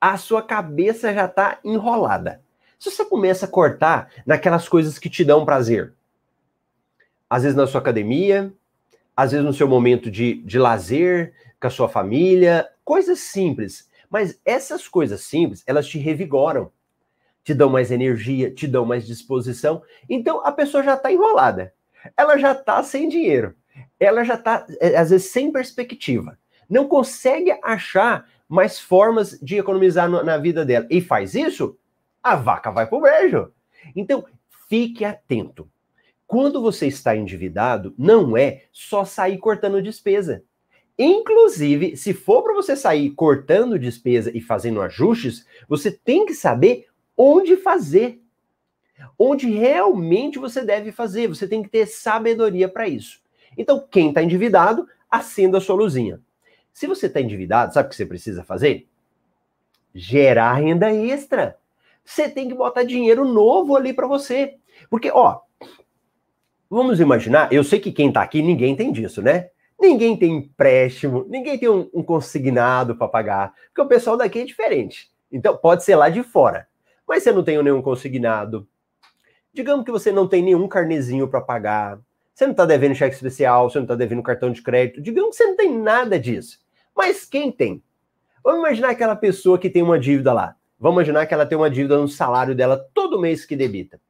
[0.00, 2.42] A sua cabeça já tá enrolada.
[2.78, 5.94] Se você começa a cortar naquelas coisas que te dão prazer,
[7.30, 8.52] às vezes na sua academia,
[9.16, 13.88] às vezes no seu momento de, de lazer, com a sua família, coisas simples.
[14.10, 16.70] Mas essas coisas simples, elas te revigoram,
[17.44, 19.82] te dão mais energia, te dão mais disposição.
[20.08, 21.72] Então a pessoa já está enrolada,
[22.16, 23.54] ela já está sem dinheiro,
[23.98, 26.38] ela já está, é, às vezes, sem perspectiva.
[26.72, 30.86] Não consegue achar mais formas de economizar no, na vida dela.
[30.88, 31.76] E faz isso
[32.22, 33.52] a vaca vai pro brejo.
[33.94, 34.24] Então,
[34.68, 35.68] fique atento.
[36.26, 40.42] Quando você está endividado, não é só sair cortando despesa.
[40.98, 46.86] Inclusive, se for para você sair cortando despesa e fazendo ajustes, você tem que saber
[47.16, 48.22] onde fazer.
[49.18, 51.28] Onde realmente você deve fazer.
[51.28, 53.20] Você tem que ter sabedoria para isso.
[53.58, 56.20] Então, quem está endividado, acenda a sua luzinha.
[56.72, 58.88] Se você está endividado, sabe o que você precisa fazer?
[59.94, 61.56] Gerar renda extra
[62.04, 64.56] você tem que botar dinheiro novo ali para você.
[64.90, 65.40] Porque, ó,
[66.68, 69.50] vamos imaginar, eu sei que quem tá aqui, ninguém tem disso, né?
[69.80, 74.44] Ninguém tem empréstimo, ninguém tem um, um consignado para pagar, porque o pessoal daqui é
[74.44, 75.10] diferente.
[75.30, 76.68] Então, pode ser lá de fora.
[77.06, 78.68] Mas você não tem nenhum consignado.
[79.52, 81.98] Digamos que você não tem nenhum carnezinho para pagar.
[82.34, 85.02] Você não está devendo cheque especial, você não está devendo cartão de crédito.
[85.02, 86.61] Digamos que você não tem nada disso.
[86.94, 87.82] Mas quem tem?
[88.42, 90.56] Vamos imaginar aquela pessoa que tem uma dívida lá.
[90.78, 94.00] Vamos imaginar que ela tem uma dívida no salário dela todo mês que debita.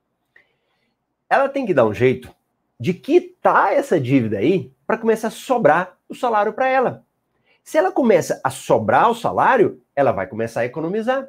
[1.29, 2.35] Ela tem que dar um jeito
[2.81, 7.05] de quitar essa dívida aí para começar a sobrar o salário para ela.
[7.63, 11.29] Se ela começa a sobrar o salário, ela vai começar a economizar.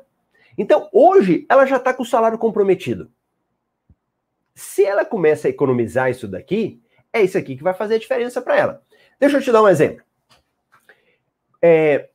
[0.57, 3.11] Então, hoje, ela já está com o salário comprometido.
[4.55, 8.41] Se ela começa a economizar isso daqui, é isso aqui que vai fazer a diferença
[8.41, 8.83] para ela.
[9.19, 10.03] Deixa eu te dar um exemplo.
[11.65, 12.09] É,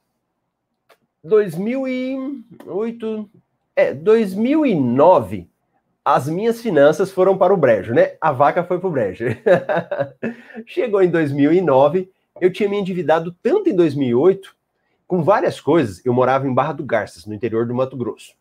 [1.25, 3.31] 2008,
[3.75, 5.49] é, 2009,
[6.05, 8.19] as minhas finanças foram para o brejo, né?
[8.21, 9.25] A vaca foi para o brejo.
[10.69, 14.55] Chegou em 2009, eu tinha me endividado tanto em 2008
[15.07, 18.35] com várias coisas, eu morava em Barra do Garças, no interior do Mato Grosso.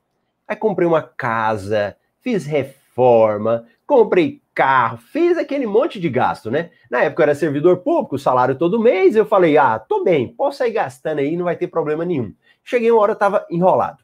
[0.46, 6.72] Aí comprei uma casa, fiz reforma, comprei carro, fiz aquele monte de gasto, né?
[6.90, 10.58] Na época eu era servidor público, salário todo mês, eu falei, ah, tô bem, posso
[10.58, 12.34] sair gastando aí, não vai ter problema nenhum.
[12.64, 14.00] Cheguei uma hora, tava enrolado.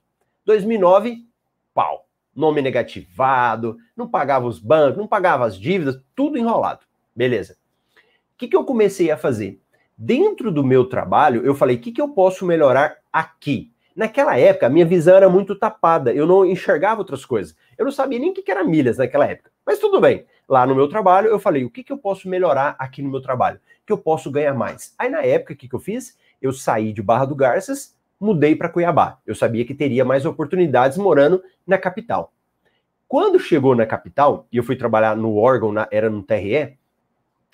[0.46, 1.26] 2009,
[1.74, 2.06] pau.
[2.36, 6.82] Nome negativado, não pagava os bancos, não pagava as dívidas, tudo enrolado.
[7.16, 7.58] Beleza.
[8.34, 9.60] O que, que eu comecei a fazer?
[9.98, 13.72] Dentro do meu trabalho, eu falei: o que, que eu posso melhorar aqui?
[13.96, 17.56] Naquela época, a minha visão era muito tapada, eu não enxergava outras coisas.
[17.78, 19.52] Eu não sabia nem o que, que era milhas naquela época.
[19.66, 20.26] Mas tudo bem.
[20.48, 23.22] Lá no meu trabalho, eu falei: o que, que eu posso melhorar aqui no meu
[23.22, 23.60] trabalho?
[23.86, 24.94] Que eu posso ganhar mais.
[24.98, 26.18] Aí, na época, o que, que eu fiz?
[26.42, 29.20] Eu saí de Barra do Garças, mudei para Cuiabá.
[29.26, 32.34] Eu sabia que teria mais oportunidades morando na capital.
[33.08, 36.78] Quando chegou na capital, e eu fui trabalhar no órgão, na, era no TRE,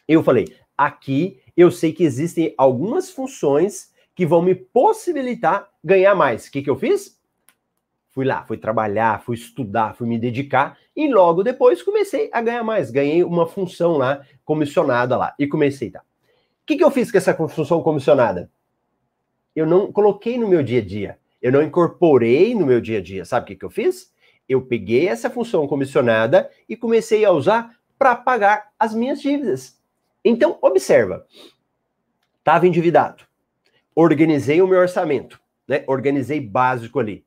[0.07, 6.47] eu falei: aqui eu sei que existem algumas funções que vão me possibilitar ganhar mais.
[6.47, 7.19] O que, que eu fiz?
[8.09, 12.61] Fui lá, fui trabalhar, fui estudar, fui me dedicar e logo depois comecei a ganhar
[12.61, 12.91] mais.
[12.91, 16.01] Ganhei uma função lá, comissionada lá, e comecei, tá?
[16.01, 18.51] O que, que eu fiz com essa função comissionada?
[19.55, 23.01] Eu não coloquei no meu dia a dia, eu não incorporei no meu dia a
[23.01, 23.23] dia.
[23.23, 24.13] Sabe o que, que eu fiz?
[24.47, 29.79] Eu peguei essa função comissionada e comecei a usar para pagar as minhas dívidas.
[30.23, 31.25] Então, observa.
[32.39, 33.23] Estava endividado.
[33.95, 35.85] Organizei o meu orçamento, né?
[35.87, 37.25] Organizei básico ali.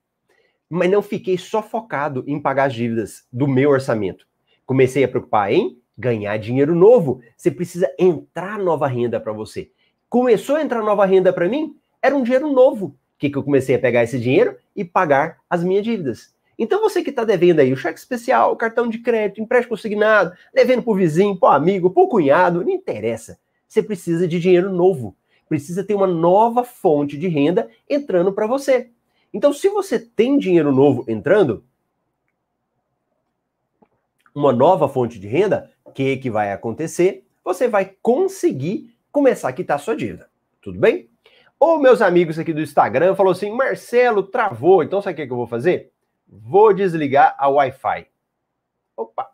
[0.74, 4.26] Mas não fiquei só focado em pagar as dívidas do meu orçamento.
[4.64, 7.20] Comecei a preocupar em ganhar dinheiro novo.
[7.37, 9.70] Você precisa entrar nova renda para você.
[10.08, 11.76] Começou a entrar nova renda para mim?
[12.00, 12.87] Era um dinheiro novo.
[12.87, 16.35] O que, que eu comecei a pegar esse dinheiro e pagar as minhas dívidas.
[16.58, 20.32] Então você que está devendo aí o cheque especial, o cartão de crédito, empréstimo consignado,
[20.54, 23.38] devendo para o vizinho, para o amigo, para o cunhado, não interessa.
[23.68, 25.14] Você precisa de dinheiro novo.
[25.50, 28.88] Precisa ter uma nova fonte de renda entrando para você.
[29.33, 31.64] Então, se você tem dinheiro novo entrando,
[34.35, 37.27] uma nova fonte de renda, o que, que vai acontecer?
[37.45, 40.29] Você vai conseguir começar a quitar sua dívida.
[40.61, 41.11] Tudo bem?
[41.59, 44.83] Ou meus amigos aqui do Instagram falou assim: Marcelo, travou.
[44.83, 45.92] Então, sabe o que, que eu vou fazer?
[46.27, 48.07] Vou desligar a Wi-Fi.
[48.97, 49.31] Opa!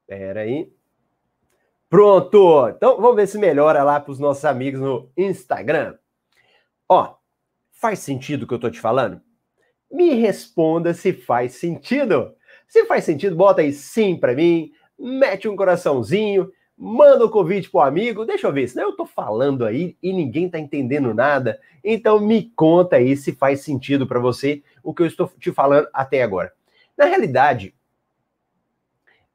[0.00, 0.72] Espera aí.
[1.88, 2.68] Pronto!
[2.68, 5.96] Então, vamos ver se melhora lá para os nossos amigos no Instagram.
[6.88, 7.14] Ó,
[7.84, 9.20] faz sentido o que eu tô te falando?
[9.92, 12.34] Me responda se faz sentido.
[12.66, 17.70] Se faz sentido, bota aí sim para mim, mete um coraçãozinho, manda o um convite
[17.70, 21.60] pro amigo, deixa eu ver, senão eu tô falando aí e ninguém tá entendendo nada.
[21.84, 25.86] Então me conta aí se faz sentido para você o que eu estou te falando
[25.92, 26.54] até agora.
[26.96, 27.74] Na realidade,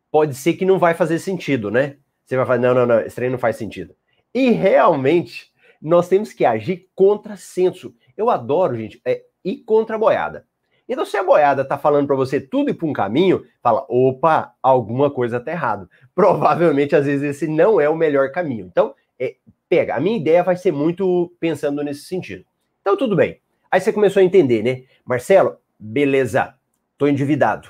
[0.10, 1.98] pode ser que não vai fazer sentido, né?
[2.26, 3.94] Você vai falar, não, não, não, esse treino não faz sentido.
[4.34, 7.94] E realmente, nós temos que agir contra senso.
[8.20, 10.46] Eu adoro, gente, é ir contra a boiada.
[10.90, 14.54] Então, se a boiada tá falando para você tudo ir para um caminho, fala, opa,
[14.62, 15.90] alguma coisa tá errado.
[16.14, 18.66] Provavelmente, às vezes, esse não é o melhor caminho.
[18.66, 19.38] Então, é,
[19.70, 19.96] pega.
[19.96, 22.44] A minha ideia vai ser muito pensando nesse sentido.
[22.82, 23.40] Então, tudo bem.
[23.72, 24.84] Aí você começou a entender, né?
[25.06, 26.56] Marcelo, beleza,
[26.98, 27.70] tô endividado.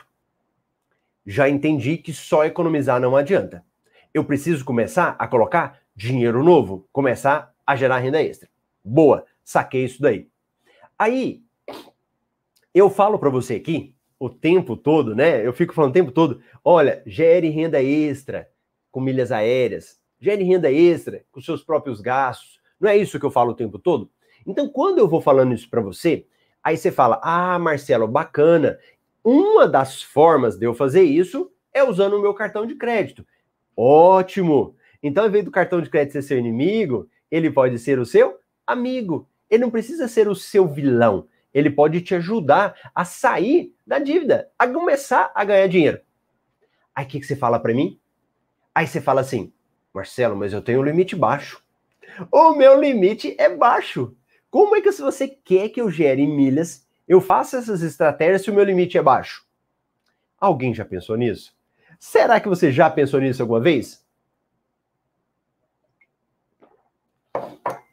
[1.28, 3.64] Já entendi que só economizar não adianta.
[4.12, 8.50] Eu preciso começar a colocar dinheiro novo, começar a gerar renda extra.
[8.84, 10.28] Boa, saquei isso daí.
[11.00, 11.42] Aí,
[12.76, 15.48] eu falo para você aqui o tempo todo, né?
[15.48, 18.50] Eu fico falando o tempo todo: olha, gere renda extra
[18.92, 22.60] com milhas aéreas, gere renda extra com seus próprios gastos.
[22.78, 24.12] Não é isso que eu falo o tempo todo?
[24.46, 26.26] Então, quando eu vou falando isso para você,
[26.62, 28.78] aí você fala: ah, Marcelo, bacana.
[29.24, 33.26] Uma das formas de eu fazer isso é usando o meu cartão de crédito.
[33.76, 34.76] Ótimo!
[35.02, 38.38] Então, ao invés do cartão de crédito ser seu inimigo, ele pode ser o seu
[38.68, 39.30] amigo.
[39.50, 44.52] Ele não precisa ser o seu vilão ele pode te ajudar a sair da dívida,
[44.58, 46.00] a começar a ganhar dinheiro.
[46.94, 48.00] Aí o que, que você fala para mim?
[48.74, 49.52] Aí você fala assim,
[49.94, 51.64] Marcelo, mas eu tenho um limite baixo.
[52.32, 54.16] O meu limite é baixo.
[54.50, 58.52] Como é que se você quer que eu gere milhas, eu faça essas estratégias se
[58.52, 59.46] o meu limite é baixo?
[60.40, 61.56] Alguém já pensou nisso?
[62.00, 64.06] Será que você já pensou nisso alguma vez?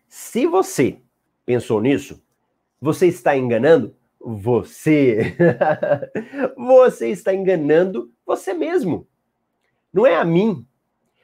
[0.08, 1.00] Se você
[1.46, 2.22] pensou nisso,
[2.80, 5.36] você está enganando você.
[6.58, 9.06] você está enganando você mesmo.
[9.92, 10.66] Não é a mim.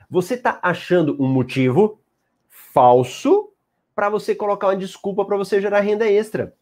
[0.08, 2.00] Você está achando um motivo
[2.48, 3.50] falso
[3.94, 6.54] para você colocar uma desculpa para você gerar renda extra.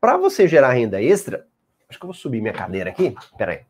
[0.00, 1.46] Para você gerar renda extra,
[1.88, 3.14] acho que eu vou subir minha cadeira aqui.
[3.36, 3.60] Peraí.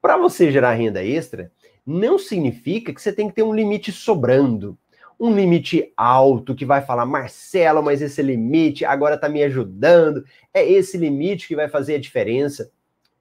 [0.00, 1.52] Para você gerar renda extra,
[1.84, 4.78] não significa que você tem que ter um limite sobrando.
[5.18, 10.24] Um limite alto que vai falar, Marcelo, mas esse limite agora está me ajudando.
[10.54, 12.70] É esse limite que vai fazer a diferença.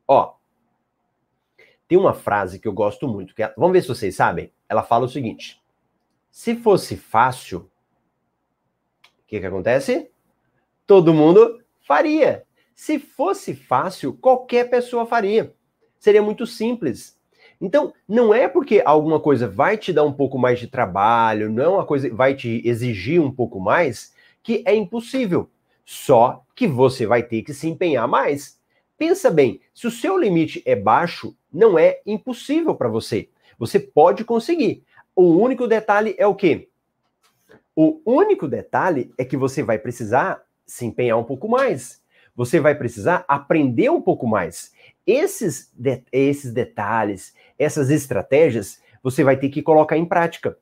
[0.07, 0.35] Ó,
[1.87, 4.51] tem uma frase que eu gosto muito, que é, vamos ver se vocês sabem.
[4.69, 5.61] Ela fala o seguinte:
[6.29, 10.11] se fosse fácil, o que, que acontece?
[10.85, 12.45] Todo mundo faria.
[12.75, 15.55] Se fosse fácil, qualquer pessoa faria.
[15.97, 17.16] Seria muito simples.
[17.59, 21.63] Então, não é porque alguma coisa vai te dar um pouco mais de trabalho, não
[21.63, 25.49] é uma coisa vai te exigir um pouco mais, que é impossível.
[25.83, 28.59] Só que você vai ter que se empenhar mais.
[28.97, 33.29] Pensa bem, se o seu limite é baixo, não é impossível para você.
[33.57, 34.83] Você pode conseguir.
[35.15, 36.69] O único detalhe é o quê?
[37.75, 42.01] O único detalhe é que você vai precisar se empenhar um pouco mais.
[42.35, 44.71] Você vai precisar aprender um pouco mais.
[45.07, 50.57] Esses, de, esses detalhes, essas estratégias, você vai ter que colocar em prática.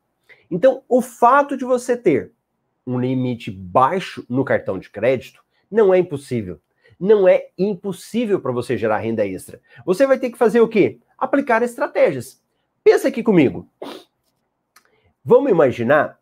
[0.52, 2.32] Então, o fato de você ter
[2.86, 6.62] um limite baixo no cartão de crédito não é impossível.
[7.00, 9.60] Não é impossível para você gerar renda extra.
[9.84, 11.00] Você vai ter que fazer o quê?
[11.18, 12.40] Aplicar estratégias.
[12.84, 13.68] Pensa aqui comigo.
[15.24, 16.20] Vamos imaginar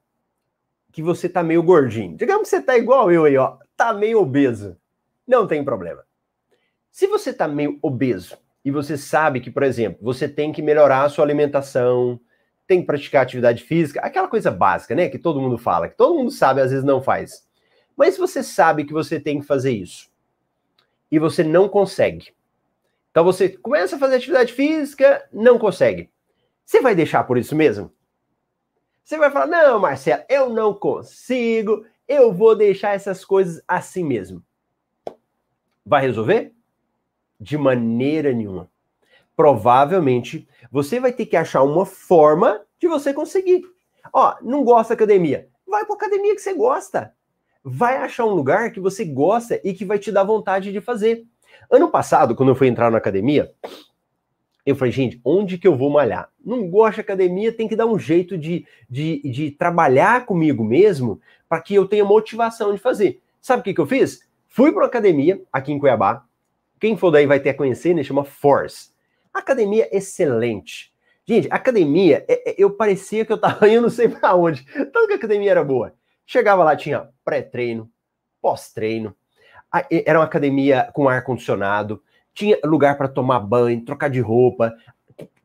[0.94, 2.16] que você tá meio gordinho.
[2.16, 4.78] Digamos que você tá igual eu aí, ó, tá meio obeso.
[5.28, 6.06] Não tem problema.
[6.94, 11.02] Se você está meio obeso e você sabe que, por exemplo, você tem que melhorar
[11.02, 12.20] a sua alimentação,
[12.68, 15.10] tem que praticar atividade física, aquela coisa básica, né?
[15.10, 17.48] Que todo mundo fala, que todo mundo sabe, às vezes não faz.
[17.98, 20.08] Mas você sabe que você tem que fazer isso
[21.10, 22.32] e você não consegue,
[23.10, 26.12] então você começa a fazer atividade física, não consegue.
[26.64, 27.92] Você vai deixar por isso mesmo?
[29.04, 34.44] Você vai falar: não, Marcelo, eu não consigo, eu vou deixar essas coisas assim mesmo.
[35.84, 36.54] Vai resolver?
[37.44, 38.70] De maneira nenhuma.
[39.36, 43.66] Provavelmente você vai ter que achar uma forma de você conseguir.
[44.14, 45.50] Ó, não gosta da academia?
[45.68, 47.14] Vai para academia que você gosta.
[47.62, 51.26] Vai achar um lugar que você gosta e que vai te dar vontade de fazer.
[51.70, 53.54] Ano passado, quando eu fui entrar na academia,
[54.66, 56.30] eu falei, gente, onde que eu vou malhar?
[56.44, 61.20] Não gosto de academia, tem que dar um jeito de, de, de trabalhar comigo mesmo
[61.50, 63.22] para que eu tenha motivação de fazer.
[63.42, 64.22] Sabe o que, que eu fiz?
[64.48, 66.24] Fui para uma academia aqui em Cuiabá,
[66.84, 68.04] quem for daí vai ter a conhecer, né?
[68.04, 68.90] Chama Force.
[69.34, 70.94] Academia excelente.
[71.26, 74.66] Gente, academia, é, é, eu parecia que eu tava indo não sei para onde.
[74.66, 75.94] Tanto que a academia era boa.
[76.26, 77.90] Chegava lá, tinha pré-treino,
[78.42, 79.16] pós-treino.
[79.90, 82.04] Era uma academia com ar-condicionado.
[82.34, 84.76] Tinha lugar para tomar banho, trocar de roupa,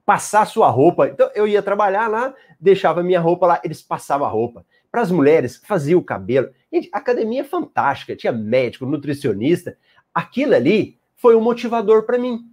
[0.05, 1.07] passar sua roupa.
[1.07, 4.67] Então eu ia trabalhar lá, deixava minha roupa lá, eles passavam a roupa.
[4.91, 6.49] Para as mulheres, fazia o cabelo.
[6.73, 8.17] Gente, academia é fantástica.
[8.17, 9.79] Tinha médico, nutricionista.
[10.13, 12.47] Aquilo ali foi um motivador para mim.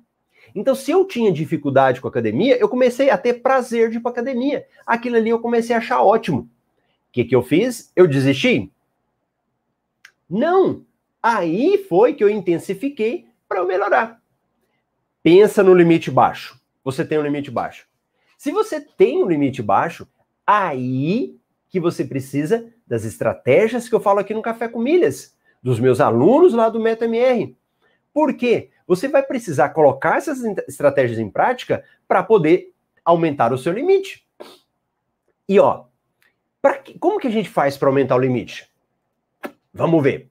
[0.53, 3.99] Então, se eu tinha dificuldade com a academia, eu comecei a ter prazer de ir
[3.99, 4.65] para academia.
[4.85, 6.41] Aquilo ali eu comecei a achar ótimo.
[6.41, 7.91] O que, que eu fiz?
[7.95, 8.71] Eu desisti?
[10.29, 10.83] Não.
[11.21, 14.21] Aí foi que eu intensifiquei para eu melhorar.
[15.21, 16.59] Pensa no limite baixo.
[16.83, 17.87] Você tem um limite baixo.
[18.37, 20.07] Se você tem um limite baixo,
[20.45, 21.37] aí
[21.69, 25.99] que você precisa das estratégias que eu falo aqui no Café com Milhas, dos meus
[25.99, 27.55] alunos lá do MetaMR.
[28.15, 28.69] Por quê?
[28.87, 32.71] Você vai precisar colocar essas estratégias em prática para poder
[33.03, 34.25] aumentar o seu limite.
[35.49, 35.83] E ó,
[36.81, 38.71] que, como que a gente faz para aumentar o limite?
[39.73, 40.29] Vamos ver.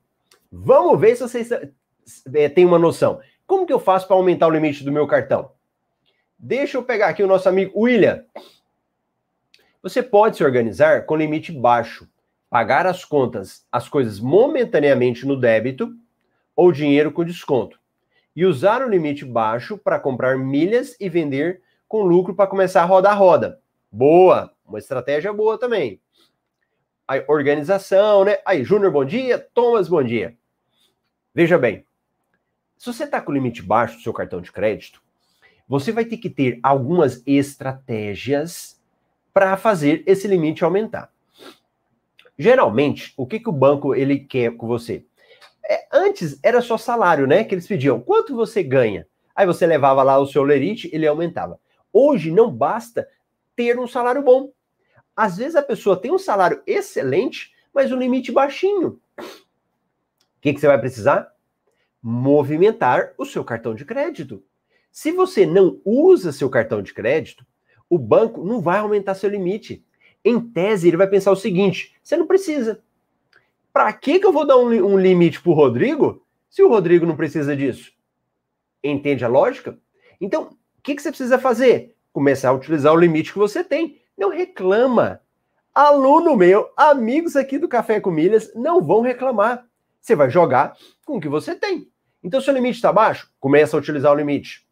[0.51, 3.21] Vamos ver se vocês é, têm uma noção.
[3.47, 5.53] Como que eu faço para aumentar o limite do meu cartão?
[6.39, 8.25] Deixa eu pegar aqui o nosso amigo William.
[9.83, 12.09] Você pode se organizar com limite baixo,
[12.49, 15.95] pagar as contas, as coisas momentaneamente no débito
[16.57, 17.79] ou dinheiro com desconto.
[18.35, 22.87] E usar o limite baixo para comprar milhas e vender com lucro para começar a
[22.87, 23.61] rodar a roda.
[23.91, 26.01] Boa, uma estratégia boa também.
[27.07, 28.39] Aí, organização, né?
[28.45, 29.39] Aí, Júnior, bom dia.
[29.39, 30.37] Thomas, bom dia.
[31.35, 31.85] Veja bem,
[32.77, 35.03] se você está com o limite baixo do seu cartão de crédito,
[35.69, 38.81] você vai ter que ter algumas estratégias
[39.33, 41.13] para fazer esse limite aumentar.
[42.39, 45.05] Geralmente, o que, que o banco ele quer com você?
[45.69, 47.45] É, antes era só salário, né?
[47.45, 48.01] Que eles pediam.
[48.01, 49.07] Quanto você ganha?
[49.35, 51.59] Aí você levava lá o seu lerite, ele aumentava.
[51.93, 53.09] Hoje não basta
[53.57, 54.53] ter um salário bom.
[55.17, 59.01] Às vezes a pessoa tem um salário excelente, mas um limite baixinho.
[59.19, 59.25] O
[60.41, 61.33] que, que você vai precisar?
[62.03, 64.43] Movimentar o seu cartão de crédito.
[64.91, 67.47] Se você não usa seu cartão de crédito,
[67.89, 69.85] o banco não vai aumentar seu limite.
[70.25, 72.83] Em tese, ele vai pensar o seguinte: você não precisa.
[73.75, 77.05] Para que, que eu vou dar um, um limite para o Rodrigo se o Rodrigo
[77.05, 77.91] não precisa disso?
[78.85, 79.77] Entende a lógica?
[80.21, 81.97] Então, o que, que você precisa fazer?
[82.13, 84.01] Começar a utilizar o limite que você tem.
[84.17, 85.21] Não reclama.
[85.75, 89.67] aluno meu, amigos aqui do Café com Milhas não vão reclamar.
[90.01, 91.91] Você vai jogar com o que você tem.
[92.23, 94.65] Então, se o limite está baixo, começa a utilizar o limite.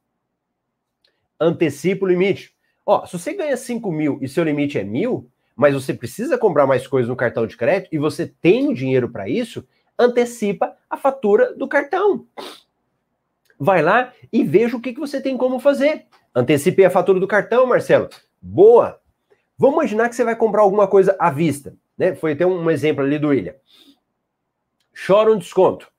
[1.40, 2.54] Antecipa o limite.
[2.86, 5.28] Ó, se você ganha 5 mil e seu limite é mil,
[5.62, 9.08] mas você precisa comprar mais coisas no cartão de crédito e você tem o dinheiro
[9.08, 9.64] para isso,
[9.96, 12.26] antecipa a fatura do cartão.
[13.60, 16.06] Vai lá e veja o que, que você tem como fazer.
[16.34, 18.08] Antecipei a fatura do cartão, Marcelo.
[18.40, 19.00] Boa!
[19.56, 21.76] Vamos imaginar que você vai comprar alguma coisa à vista.
[21.96, 22.16] Né?
[22.16, 23.54] Foi até um exemplo ali do William.
[25.06, 25.92] Chora um desconto.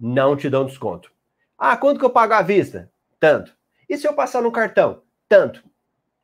[0.00, 1.12] Não te dão desconto.
[1.58, 2.90] Ah, quanto que eu pago à vista?
[3.20, 3.54] Tanto.
[3.86, 5.02] E se eu passar no cartão?
[5.28, 5.62] Tanto.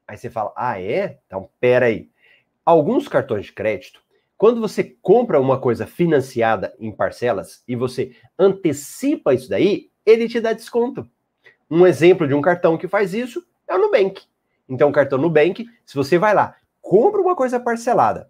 [0.08, 1.18] Aí você fala, ah, é?
[1.26, 2.08] Então, pera aí.
[2.64, 4.00] Alguns cartões de crédito,
[4.36, 10.40] quando você compra uma coisa financiada em parcelas e você antecipa isso daí, ele te
[10.40, 11.08] dá desconto.
[11.70, 14.22] Um exemplo de um cartão que faz isso é o Nubank.
[14.68, 18.28] Então, o cartão Nubank, se você vai lá, compra uma coisa parcelada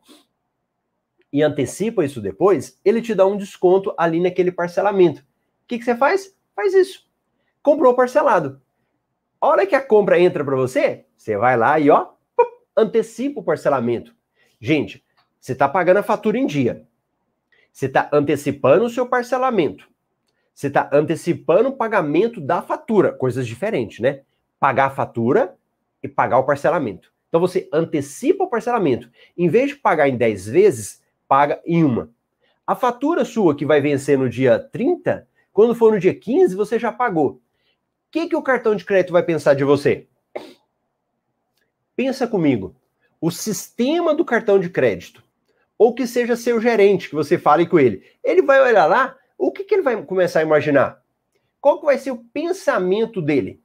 [1.32, 5.20] e antecipa isso depois, ele te dá um desconto ali naquele parcelamento.
[5.20, 6.32] O que, que você faz?
[6.54, 7.04] Faz isso.
[7.60, 8.60] Comprou parcelado.
[9.40, 12.12] A hora que a compra entra para você, você vai lá e ó,
[12.76, 14.14] antecipa o parcelamento.
[14.60, 15.04] Gente,
[15.40, 16.86] você está pagando a fatura em dia.
[17.72, 19.88] Você está antecipando o seu parcelamento.
[20.54, 23.12] Você está antecipando o pagamento da fatura.
[23.12, 24.22] Coisas diferentes, né?
[24.60, 25.56] Pagar a fatura
[26.02, 27.12] e pagar o parcelamento.
[27.28, 29.10] Então você antecipa o parcelamento.
[29.36, 32.10] Em vez de pagar em 10 vezes, paga em uma.
[32.66, 36.78] A fatura sua que vai vencer no dia 30, quando for no dia 15, você
[36.78, 37.30] já pagou.
[37.30, 37.40] O
[38.10, 40.06] que, que o cartão de crédito vai pensar de você?
[41.96, 42.76] Pensa comigo.
[43.24, 45.22] O sistema do cartão de crédito,
[45.78, 49.50] ou que seja seu gerente, que você fale com ele, ele vai olhar lá, o
[49.50, 51.02] que, que ele vai começar a imaginar?
[51.60, 53.62] Qual que vai ser o pensamento dele?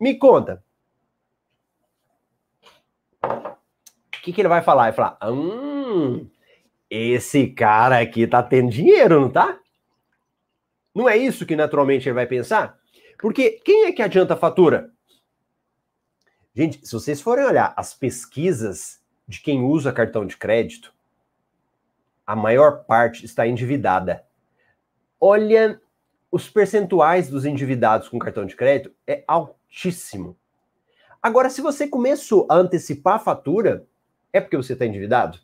[0.00, 0.64] Me conta.
[4.26, 4.88] que, que ele vai falar?
[4.88, 6.28] Ele vai falar: hum,
[6.90, 9.60] esse cara aqui tá tendo dinheiro, não tá?
[10.92, 12.76] Não é isso que naturalmente ele vai pensar?
[13.18, 14.90] Porque quem é que adianta a fatura?
[16.56, 18.98] Gente, se vocês forem olhar as pesquisas
[19.28, 20.90] de quem usa cartão de crédito,
[22.26, 24.24] a maior parte está endividada.
[25.20, 25.78] Olha,
[26.32, 30.34] os percentuais dos endividados com cartão de crédito é altíssimo.
[31.22, 33.86] Agora, se você começou a antecipar a fatura,
[34.32, 35.38] é porque você está endividado?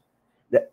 [0.51, 0.67] É,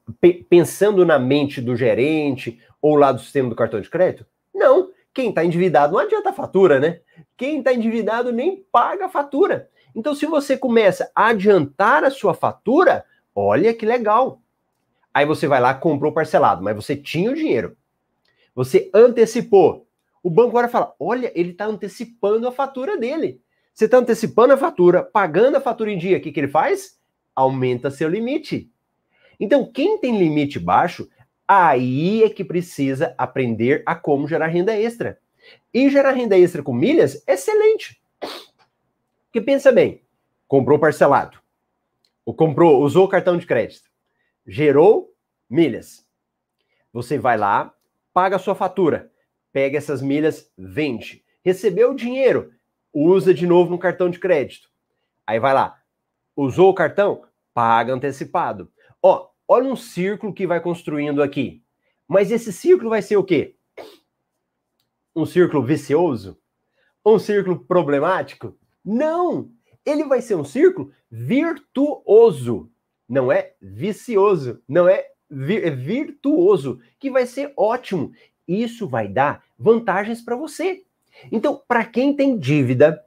[0.50, 4.26] pensando na mente do gerente ou lá do sistema do cartão de crédito?
[4.56, 4.92] Não.
[5.14, 7.02] Quem está endividado não adianta a fatura, né?
[7.36, 9.70] Quem está endividado nem paga a fatura.
[9.96, 14.42] Então, se você começa a adiantar a sua fatura, olha que legal.
[15.14, 17.76] Aí você vai lá, comprou parcelado, mas você tinha o dinheiro.
[18.54, 19.88] Você antecipou.
[20.22, 23.42] O banco agora fala: olha, ele está antecipando a fatura dele.
[23.74, 26.18] Você está antecipando a fatura, pagando a fatura em dia.
[26.18, 27.00] O que, que ele faz?
[27.40, 28.70] aumenta seu limite.
[29.40, 31.08] Então, quem tem limite baixo,
[31.48, 35.18] aí é que precisa aprender a como gerar renda extra.
[35.74, 38.02] E gerar renda extra com milhas, excelente.
[39.30, 40.04] Porque pensa bem,
[40.48, 41.40] comprou parcelado,
[42.26, 43.88] ou comprou, usou o cartão de crédito,
[44.46, 45.16] gerou
[45.48, 46.04] milhas.
[46.92, 47.72] Você vai lá,
[48.12, 49.12] paga a sua fatura,
[49.52, 51.24] pega essas milhas, vende.
[51.46, 52.52] Recebeu o dinheiro,
[52.92, 54.68] usa de novo no cartão de crédito.
[55.28, 55.80] Aí vai lá,
[56.36, 57.24] usou o cartão,
[57.54, 58.72] paga antecipado.
[59.00, 61.64] Ó, olha um círculo que vai construindo aqui.
[62.08, 63.56] Mas esse círculo vai ser o quê?
[65.16, 66.42] Um círculo vicioso?
[67.06, 68.59] Um círculo problemático?
[68.84, 69.50] Não!
[69.86, 72.70] Ele vai ser um círculo virtuoso.
[73.08, 78.12] Não é vicioso, não é, vir, é virtuoso, que vai ser ótimo.
[78.48, 80.84] Isso vai dar vantagens para você.
[81.32, 83.04] Então, para quem tem dívida,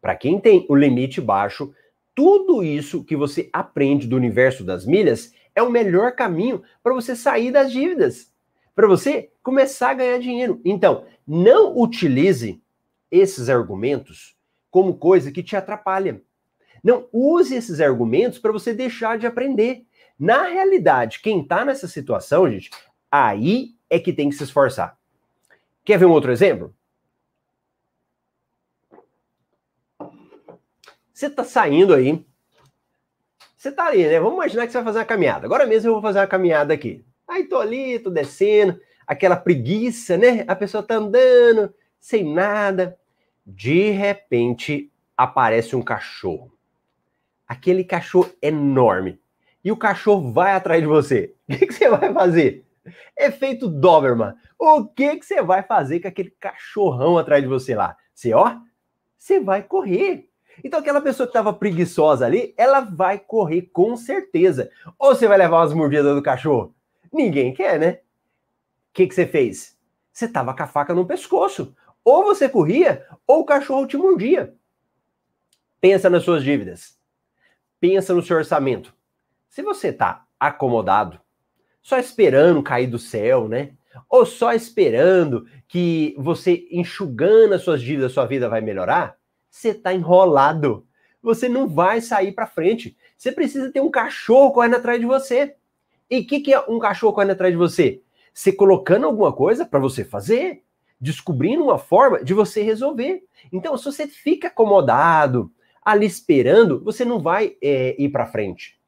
[0.00, 1.74] para quem tem o limite baixo,
[2.14, 7.16] tudo isso que você aprende do universo das milhas é o melhor caminho para você
[7.16, 8.30] sair das dívidas,
[8.74, 10.60] para você começar a ganhar dinheiro.
[10.64, 12.62] Então, não utilize
[13.10, 14.35] esses argumentos
[14.76, 16.20] como coisa que te atrapalha.
[16.84, 19.86] Não use esses argumentos para você deixar de aprender.
[20.18, 22.68] Na realidade, quem está nessa situação, gente,
[23.10, 24.98] aí é que tem que se esforçar.
[25.82, 26.74] Quer ver um outro exemplo?
[31.10, 32.22] Você tá saindo aí.
[33.56, 34.20] Você tá ali, né?
[34.20, 35.46] Vamos imaginar que você vai fazer uma caminhada.
[35.46, 37.02] Agora mesmo eu vou fazer uma caminhada aqui.
[37.26, 40.44] Aí tô ali, tô descendo, aquela preguiça, né?
[40.46, 42.98] A pessoa tá andando, sem nada.
[43.46, 46.52] De repente aparece um cachorro.
[47.46, 49.20] Aquele cachorro enorme.
[49.64, 51.32] E o cachorro vai atrás de você.
[51.48, 52.64] O que, que você vai fazer?
[53.16, 54.34] Efeito Doberman.
[54.58, 57.96] O que, que você vai fazer com aquele cachorrão atrás de você lá?
[58.12, 58.56] Você, ó,
[59.16, 60.28] você vai correr.
[60.64, 64.70] Então, aquela pessoa que estava preguiçosa ali, ela vai correr com certeza.
[64.98, 66.74] Ou você vai levar umas mordidas do cachorro?
[67.12, 67.90] Ninguém quer, né?
[67.90, 69.76] O que, que você fez?
[70.12, 71.74] Você estava com a faca no pescoço.
[72.04, 74.54] Ou você corria, ou o cachorro te mordia.
[75.80, 76.98] Pensa nas suas dívidas.
[77.80, 78.94] Pensa no seu orçamento.
[79.48, 81.20] Se você está acomodado,
[81.82, 83.72] só esperando cair do céu, né?
[84.08, 89.16] Ou só esperando que você enxugando as suas dívidas, sua vida vai melhorar,
[89.50, 90.86] você está enrolado.
[91.22, 92.96] Você não vai sair para frente.
[93.16, 95.56] Você precisa ter um cachorro correndo atrás de você.
[96.10, 98.02] E o que, que é um cachorro correndo atrás de você?
[98.32, 100.62] Você colocando alguma coisa para você fazer,
[101.00, 103.22] descobrindo uma forma de você resolver.
[103.52, 105.52] Então, se você fica acomodado,
[105.84, 108.78] ali esperando, você não vai é, ir para frente.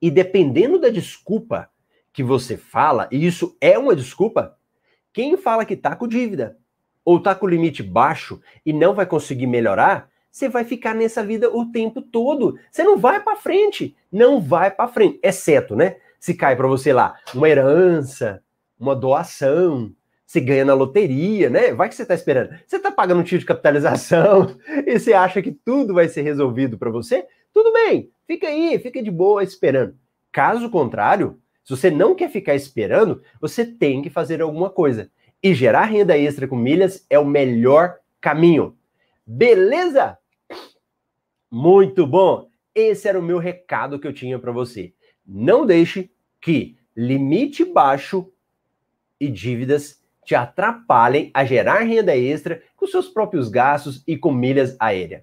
[0.00, 1.70] E dependendo da desculpa
[2.12, 4.56] que você fala, e isso é uma desculpa,
[5.12, 6.58] quem fala que tá com dívida
[7.04, 11.48] ou tá com limite baixo e não vai conseguir melhorar, você vai ficar nessa vida
[11.50, 12.58] o tempo todo.
[12.70, 15.96] Você não vai para frente, não vai para frente, exceto, né?
[16.20, 18.42] Se cai para você lá uma herança,
[18.78, 19.94] uma doação,
[20.26, 21.72] você ganha na loteria, né?
[21.72, 22.50] Vai que você está esperando.
[22.66, 26.76] Você está pagando um tiro de capitalização e você acha que tudo vai ser resolvido
[26.76, 27.24] para você?
[27.52, 29.96] Tudo bem, fica aí, fica de boa esperando.
[30.32, 35.10] Caso contrário, se você não quer ficar esperando, você tem que fazer alguma coisa.
[35.42, 38.76] E gerar renda extra com milhas é o melhor caminho.
[39.24, 40.18] Beleza?
[41.50, 42.48] Muito bom.
[42.74, 44.92] Esse era o meu recado que eu tinha para você.
[45.24, 46.10] Não deixe
[46.40, 48.30] que limite baixo
[49.20, 54.76] e dívidas te atrapalhem a gerar renda extra com seus próprios gastos e com milhas
[54.80, 55.22] aéreas.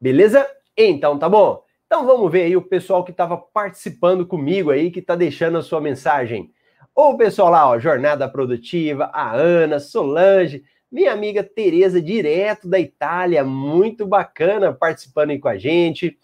[0.00, 0.48] Beleza?
[0.74, 1.62] Então tá bom.
[1.86, 5.62] Então vamos ver aí o pessoal que estava participando comigo aí, que está deixando a
[5.62, 6.50] sua mensagem.
[6.94, 13.44] O pessoal lá, ó, Jornada Produtiva, a Ana, Solange, minha amiga Tereza, direto da Itália,
[13.44, 16.18] muito bacana participando aí com a gente.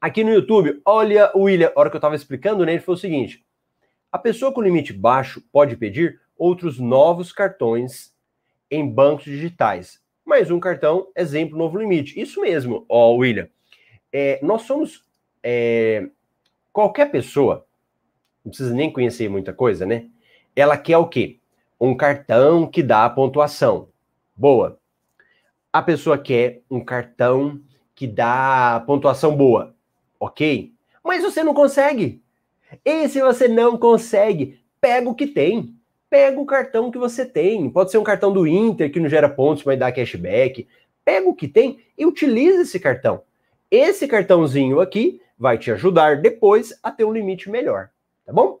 [0.00, 2.94] Aqui no YouTube, olha o William, a hora que eu estava explicando, né, ele foi
[2.94, 3.44] o seguinte:
[4.10, 8.14] a pessoa com limite baixo pode pedir outros novos cartões
[8.70, 10.00] em bancos digitais.
[10.24, 12.18] Mais um cartão, exemplo, novo limite.
[12.20, 13.48] Isso mesmo, ó, William
[14.12, 15.04] é, nós somos.
[15.42, 16.08] É,
[16.72, 17.66] qualquer pessoa,
[18.44, 20.06] não precisa nem conhecer muita coisa, né?
[20.54, 21.38] Ela quer o quê?
[21.80, 23.88] Um cartão que dá pontuação.
[24.36, 24.78] Boa.
[25.72, 27.60] A pessoa quer um cartão
[27.94, 29.74] que dá pontuação boa.
[30.18, 30.72] Ok?
[31.04, 32.20] Mas você não consegue.
[32.84, 35.77] E se você não consegue, pega o que tem.
[36.10, 37.68] Pega o cartão que você tem.
[37.70, 40.66] Pode ser um cartão do Inter que não gera pontos, mas dá cashback.
[41.04, 43.22] Pega o que tem e utiliza esse cartão.
[43.70, 47.90] Esse cartãozinho aqui vai te ajudar depois a ter um limite melhor,
[48.24, 48.58] tá bom?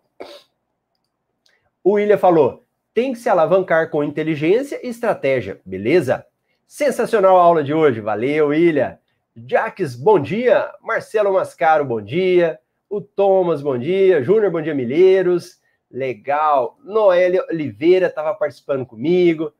[1.82, 6.26] O William falou: tem que se alavancar com inteligência e estratégia, beleza?
[6.66, 8.98] Sensacional a aula de hoje, valeu, William.
[9.46, 10.68] Jaques, bom dia.
[10.82, 12.58] Marcelo Mascaro, bom dia.
[12.90, 14.22] O Thomas, bom dia.
[14.22, 15.60] Júnior, bom dia, Milheiros.
[15.90, 16.78] Legal.
[16.84, 19.52] Noélia Oliveira estava participando comigo.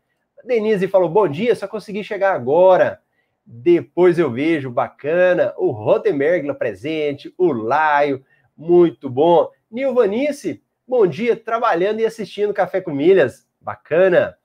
[0.45, 3.01] Denise falou: bom dia, só consegui chegar agora.
[3.45, 5.55] Depois eu vejo, bacana.
[5.57, 8.24] O Rotenberg presente, o Laio,
[8.57, 9.51] muito bom.
[9.70, 14.37] Nilvanice, bom dia, trabalhando e assistindo Café com Milhas, bacana.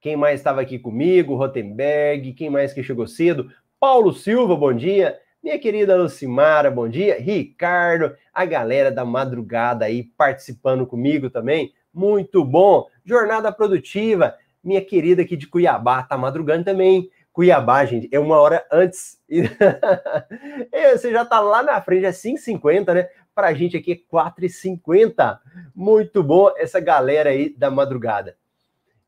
[0.00, 1.36] Quem mais estava aqui comigo?
[1.36, 3.50] Rotenberg, quem mais que chegou cedo?
[3.78, 5.18] Paulo Silva, bom dia.
[5.42, 7.18] Minha querida Lucimara, bom dia.
[7.20, 11.72] Ricardo, a galera da madrugada aí participando comigo também.
[11.94, 12.86] Muito bom.
[13.04, 14.34] Jornada produtiva.
[14.62, 17.08] Minha querida aqui de Cuiabá tá madrugando também.
[17.32, 19.22] Cuiabá, gente, é uma hora antes.
[20.92, 23.08] Você já tá lá na frente, é 5h50, né?
[23.32, 25.38] Pra gente aqui é 4h50.
[25.72, 28.36] Muito bom essa galera aí da madrugada.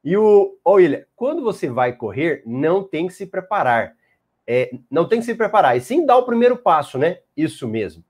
[0.04, 3.96] E o, William, quando você vai correr, não tem que se preparar.
[4.52, 7.18] É, não tem que se preparar, e sim dar o primeiro passo, né?
[7.36, 8.02] Isso mesmo.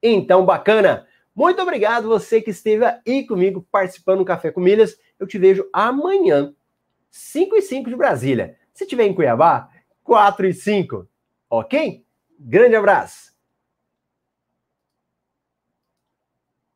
[0.00, 1.08] Então, bacana.
[1.34, 4.96] Muito obrigado você que esteve aí comigo participando do Café com Milhas.
[5.18, 6.54] Eu te vejo amanhã,
[7.10, 8.56] 5 e 5 de Brasília.
[8.72, 9.70] Se tiver em Cuiabá,
[10.04, 11.08] 4 e 5.
[11.50, 12.04] Ok?
[12.38, 13.27] Grande abraço!